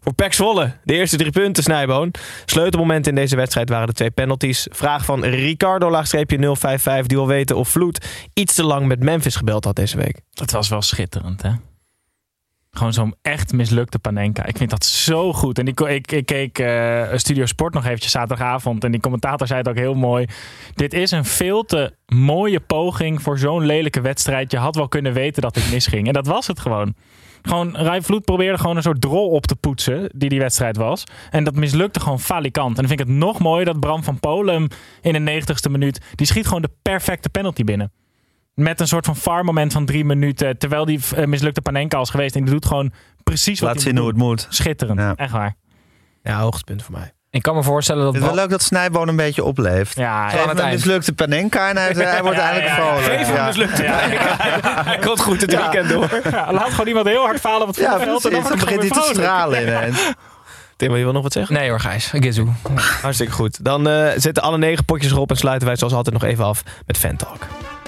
[0.00, 0.72] voor PEC Zwolle.
[0.84, 2.10] De eerste drie punten, Snijboon.
[2.44, 4.66] Sleutelmomenten in deze wedstrijd waren de twee penalties.
[4.70, 9.36] Vraag van Ricardo, laagstreepje 055, die wil weten of Vloed iets te lang met Memphis
[9.36, 10.20] gebeld had deze week.
[10.30, 11.50] Dat was wel schitterend, hè?
[12.70, 14.44] Gewoon zo'n echt mislukte Panenka.
[14.44, 15.58] Ik vind dat zo goed.
[15.58, 18.84] En ik, ik, keek eh, Studio Sport nog eventjes zaterdagavond.
[18.84, 20.26] En die commentator zei het ook heel mooi.
[20.74, 24.50] Dit is een veel te mooie poging voor zo'n lelijke wedstrijd.
[24.50, 26.06] Je had wel kunnen weten dat dit misging.
[26.06, 26.94] En dat was het gewoon.
[27.46, 30.10] Gewoon, Rai Vloed probeerde gewoon een soort drol op te poetsen.
[30.14, 31.04] Die die wedstrijd was.
[31.30, 32.68] En dat mislukte gewoon falikant.
[32.68, 34.68] En dan vind ik het nog mooier dat Bram van Polen
[35.00, 36.00] in de 90ste minuut.
[36.14, 37.92] Die schiet gewoon de perfecte penalty binnen.
[38.54, 40.58] Met een soort van far moment van drie minuten.
[40.58, 42.36] Terwijl die eh, mislukte Panenka was geweest.
[42.36, 42.92] En die doet gewoon
[43.22, 44.46] precies wat Laat hij zien hoe moet het moet.
[44.54, 44.98] Schitterend.
[44.98, 45.14] Ja.
[45.16, 45.54] Echt waar.
[46.22, 47.15] Ja, hoogtepunt voor mij.
[47.36, 48.12] Ik kan me voorstellen dat...
[48.14, 49.96] Het is wel leuk dat Snijboon een beetje opleeft.
[49.96, 52.96] Ja, Geef aan het mislukte Panenka en hij, hij wordt Ja, eindelijk ja, ja.
[52.96, 53.18] vrolijk.
[53.18, 53.46] Geef hem Ja.
[53.46, 53.82] mislukte
[54.90, 56.20] Hij komt goed het weekend door.
[56.30, 58.24] Ja, laat gewoon iemand heel hard falen op het Ja, voetbalveld.
[58.24, 58.42] en.
[58.42, 60.12] Dan begint hij te stralen ineens.
[60.76, 61.54] Tim, wil je wel nog wat zeggen?
[61.54, 62.10] Nee hoor, Gijs.
[62.12, 62.46] Gizu.
[63.02, 63.64] Hartstikke goed.
[63.64, 66.62] Dan eh, zetten alle negen potjes erop en sluiten wij zoals altijd nog even af
[66.86, 67.38] met Fan Talk.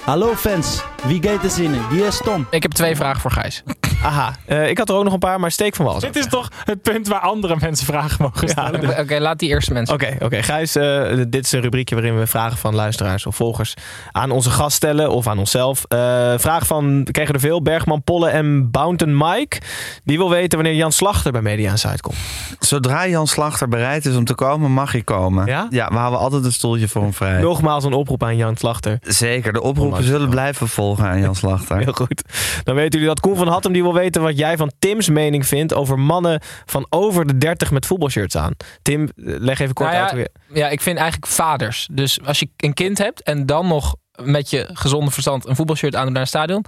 [0.03, 1.81] Hallo fans, wie gaat er zinnen?
[1.89, 2.47] Wie is Tom?
[2.49, 3.63] Ik heb twee vragen voor Gijs.
[4.03, 5.99] Aha, eh, ik had er ook nog een paar, maar steek van wal.
[5.99, 8.99] Dit is toch het punt waar andere mensen vragen mogen stellen.
[8.99, 9.95] Oké, laat die eerste mensen.
[9.95, 10.43] Oké, oké.
[10.43, 13.73] Gijs, eh, dit is een rubriekje waarin we vragen van luisteraars of volgers
[14.11, 15.85] aan onze gast stellen of aan onszelf.
[15.87, 19.61] Eh vraag van, we kregen er veel, Bergman, Polle en Bounton Mike.
[20.03, 22.17] Die wil weten wanneer Jan Slachter bij Media Insight komt.
[22.59, 25.45] Zodra Jan Slachter bereid is om te komen, mag hij komen.
[25.45, 25.67] Ja?
[25.69, 27.41] we houden altijd een stoeltje voor hem vrij.
[27.41, 28.97] Nogmaals een oproep aan Jan Slachter.
[29.01, 31.77] Zeker, de oproepen zullen blijven volgen aan Jan Slachter.
[31.77, 32.23] Heel goed.
[32.63, 35.45] Dan weten jullie dat Koen van Hattem die wil weten wat jij van Tim's mening
[35.47, 38.53] vindt over mannen van over de 30 met voetbalshirts aan.
[38.81, 40.11] Tim, leg even kort Nou ja, uit.
[40.11, 40.19] hoe
[40.49, 41.87] je- Ja, ik vind eigenlijk vaders.
[41.91, 45.95] Dus als je een kind hebt en dan nog met je gezonde verstand een voetbalshirt
[45.95, 46.65] aan naar een stadion.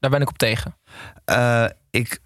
[0.00, 0.76] Daar ben ik op tegen.
[1.24, 2.18] Eh, ik,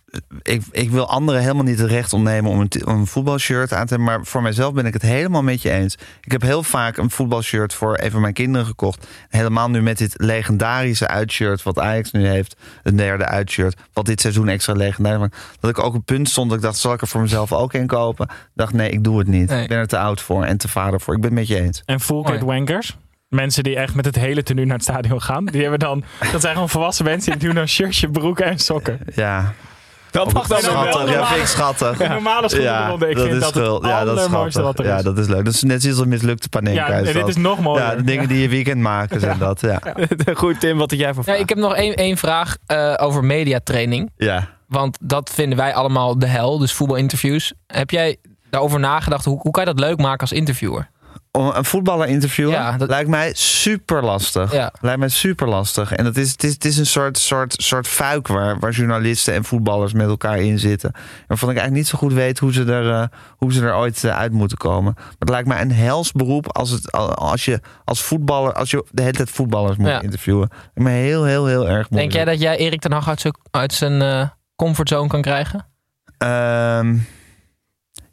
[0.42, 3.86] ik, ik wil anderen helemaal niet het recht ontnemen om een, om een voetbalshirt aan
[3.86, 4.14] te hebben.
[4.14, 5.96] Maar voor mijzelf ben ik het helemaal met je eens.
[6.20, 9.06] Ik heb heel vaak een voetbalshirt voor een van mijn kinderen gekocht.
[9.28, 12.56] Helemaal nu met dit legendarische uitshirt wat Ajax nu heeft.
[12.82, 13.76] Een derde uitshirt.
[13.92, 15.36] Wat dit seizoen extra legendarisch maakt.
[15.60, 17.52] Dat ik ook op een punt stond dat ik dacht, zal ik er voor mezelf
[17.52, 18.26] ook een kopen?
[18.28, 19.48] Ik dacht, nee, ik doe het niet.
[19.48, 19.62] Nee.
[19.62, 21.14] Ik ben er te oud voor en te vader voor.
[21.14, 21.82] Ik ben het met je eens.
[21.84, 22.96] En full kit wankers.
[23.28, 25.44] Mensen die echt met het hele tenue naar het stadion gaan.
[25.44, 28.98] Die hebben dan, dat zijn gewoon volwassen mensen die doen dan shirtje, broeken en sokken.
[29.14, 29.54] Ja.
[30.24, 31.10] Dat mag dan schattig.
[31.10, 32.00] Ja, vind ik schattig.
[32.00, 32.92] Een normale schoenen Ja.
[32.92, 33.84] Ik dat vind is dat het schuld.
[33.84, 34.84] Ja, dat is wat er.
[34.84, 35.44] Ja, dat is leuk.
[35.44, 36.96] Dat is net zoals een mislukte panenka.
[36.98, 37.84] Ja, dit is nog mooier.
[37.84, 38.28] Ja, de dingen Ja.
[38.28, 39.60] die je weekend maken zijn dat.
[39.60, 39.80] Ja.
[40.34, 43.24] Goed, Tim, wat had jij voor Ja, ik heb nog één, één vraag eh, over
[43.24, 44.10] mediatraining.
[44.16, 44.48] Ja.
[44.68, 47.52] Want dat vinden wij allemaal de hel, dus voetbalinterviews.
[47.66, 48.16] Heb jij
[48.50, 49.24] daarover nagedacht?
[49.24, 50.90] Hoe, hoe kan je dat leuk maken als interviewer?
[51.36, 54.52] Om een voetballer interviewen Ja, dat- lijkt mij super lastig.
[54.52, 54.72] Ja.
[54.80, 55.92] Lijkt mij super lastig.
[55.92, 59.34] En het is, het is, het is een soort, soort, soort fuik waar, waar journalisten
[59.34, 60.90] en voetballers met elkaar in zitten.
[61.26, 63.06] Waarvan ik eigenlijk niet zo goed weet hoe ze er, eh,
[63.36, 64.92] hoe ze er ooit eh, uit moeten komen.
[64.96, 68.84] Maar het lijkt mij een hels beroep als, het, als je als voetballer, als je
[68.90, 70.00] de hele tijd voetballers moet Ja.
[70.00, 70.48] interviewen.
[70.74, 71.90] Me heel, heel, heel erg moeilijk.
[71.90, 75.66] Denk jij dat jij Erik ten Hag uit zijn, uit zijn eh, comfortzone kan krijgen?
[76.18, 76.96] Ehm,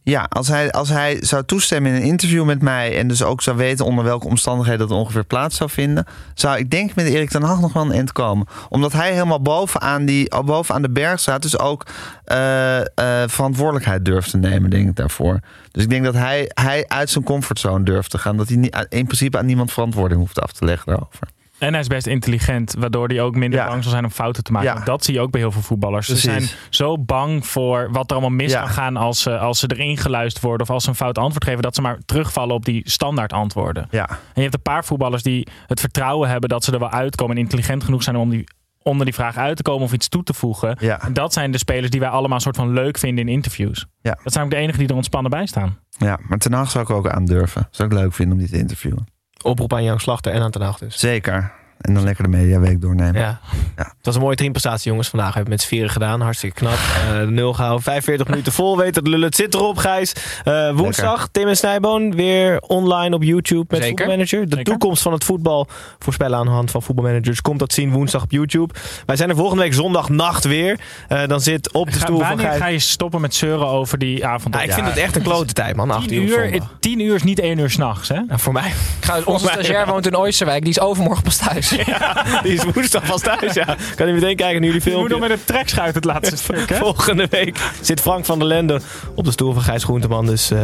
[0.04, 2.98] ja, als hij, als hij zou toestemmen in een interview met mij...
[2.98, 6.06] en dus ook zou weten onder welke omstandigheden dat ongeveer plaats zou vinden...
[6.34, 8.48] zou ik denk met Erik ten Hag nog wel een eind komen.
[8.70, 11.42] Omdat hij helemaal bovenaan, die, bovenaan de berg staat...
[11.42, 11.86] dus ook
[12.26, 12.86] eh, eh,
[13.30, 15.40] verantwoordelijkheid durft te nemen, denk ik, daarvoor.
[15.72, 18.38] Dus ik denk dat hij, hij uit zijn comfortzone durft te gaan.
[18.38, 18.58] Dat hij
[18.90, 21.28] in principe aan niemand verantwoording hoeft af te leggen daarover.
[21.64, 24.52] En hij is best intelligent, waardoor hij ook minder bang zal zijn om fouten te
[24.52, 24.74] maken.
[24.74, 24.84] Ja.
[24.84, 26.06] Dat zie je ook bij heel veel voetballers.
[26.08, 26.32] Ze Precies.
[26.50, 28.60] zijn zo bang voor wat er allemaal mis Ja.
[28.60, 31.44] kan gaan als ze, als ze erin geluisterd worden of als ze een fout antwoord
[31.44, 33.88] geven, dat ze maar terugvallen op die standaard antwoorden.
[33.92, 34.10] Ja.
[34.10, 37.36] En je hebt een paar voetballers die het vertrouwen hebben dat ze er wel uitkomen
[37.36, 38.44] en intelligent genoeg zijn om die,
[38.82, 40.78] onder die vraag uit te komen of iets toe te voegen.
[40.80, 41.02] Ja.
[41.02, 43.86] En dat zijn de spelers die wij allemaal een soort van leuk vinden in interviews.
[44.02, 44.18] Ja.
[44.24, 45.78] Dat zijn ook de enigen die er ontspannen bij staan.
[45.90, 47.68] Ja, maar ten Hag zou ik ook aandurven.
[47.72, 49.06] Zou ik leuk vinden om die te interviewen.
[49.44, 51.00] Oproep aan Jan Slachter en aan Ten Hag dus.
[51.00, 51.52] Zeker.
[51.82, 53.22] En dan lekker de mediaweek doornemen.
[53.22, 53.40] Ja.
[53.76, 55.10] Het was een mooie teamprestatie, jongens.
[55.10, 56.22] Vandaag hebben we met z'n vieren gedaan.
[56.22, 56.74] Hartstikke knap.
[56.74, 57.84] Eh, de nul gehouden.
[57.84, 58.78] 45 minuten vol.
[58.78, 59.26] Weet het lullen.
[59.26, 60.14] Het zit erop, Gijs.
[60.44, 62.16] Eh, woensdag, Tim en Snijboon.
[62.16, 63.88] Weer online op YouTube met Zeker.
[63.88, 64.50] Voetbalmanager.
[64.50, 65.68] De toekomst van het voetbal
[66.00, 67.42] voorspellen aan de hand van voetbalmanagers.
[67.42, 68.74] Komt dat zien woensdag op YouTube.
[69.06, 70.80] Wij zijn er volgende week zondag nacht weer.
[71.08, 72.58] Eh, dan zit op de Ga- stoel van Gijs.
[72.58, 74.56] ga je stoppen met zeuren over die avond?
[74.56, 75.92] Ja, ik vind het echt een klote tijd, man.
[75.92, 76.34] 8 Tien uur.
[76.38, 76.70] op uur, zondag.
[76.80, 78.20] tien uur is niet één uur s'nachts, hè?
[78.30, 78.68] Voor mij.
[79.00, 81.63] Ik ga, onze stagiair woont in Oosterwijk, die is overmorgen pas thuis.
[82.44, 83.66] Die is woensdag vast thuis, ja.
[83.96, 86.70] Kan hij meteen kijken naar jullie Je moet nog met een trekschuit het laatste stuk,
[86.70, 86.76] hè?
[86.76, 88.80] Volgende week zit Frank van der Lende
[89.16, 90.26] op de stoel van Gijs Groenteman.
[90.26, 90.58] Dus eh,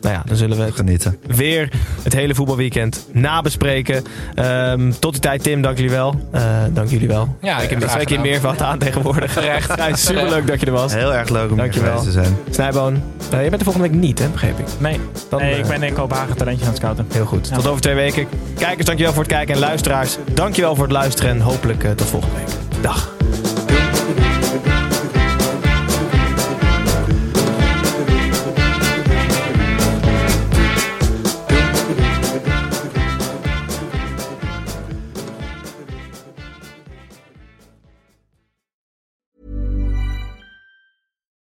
[0.00, 1.18] nou ja, dan zullen we het Genieten.
[1.26, 1.68] weer
[2.02, 4.04] het hele voetbalweekend nabespreken.
[4.34, 6.28] Ehm, tot die tijd, Tim, dank jullie wel.
[6.30, 6.42] Eh,
[6.72, 7.36] dank jullie wel.
[7.40, 9.32] Ja, ik heb graag twee keer meer wat aan tegenwoordig.
[9.32, 9.72] Terecht.
[9.80, 10.92] Gijs, superleuk dat je er was.
[10.94, 11.98] Heel erg leuk om hier Dankjewel.
[11.98, 12.36] geweest te zijn.
[12.50, 14.66] Snijboon, eh, je bent er volgende week niet, hè, begreep ik.
[14.78, 17.06] Nee, Dan, nee eh, ik ben in Kopenhagen talentje aan het scouten.
[17.12, 17.52] Heel goed.
[17.54, 18.26] Tot over twee weken.
[18.58, 19.54] Kijkers, dankjewel voor het kijken.
[19.54, 21.30] En luisteraars, dankjewel voor het luisteren.
[21.30, 22.82] En hopelijk eh, tot volgende week.
[22.82, 23.12] Dag.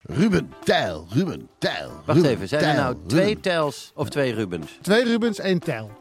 [0.01, 1.89] Ruben, Tijl, Ruben, Tijl.
[2.05, 3.41] Wacht Ruben, even, zijn er Tijl, nou twee Ruben.
[3.41, 4.77] Tels of twee Rubens?
[4.82, 6.00] Twee Rubens, één Tijl.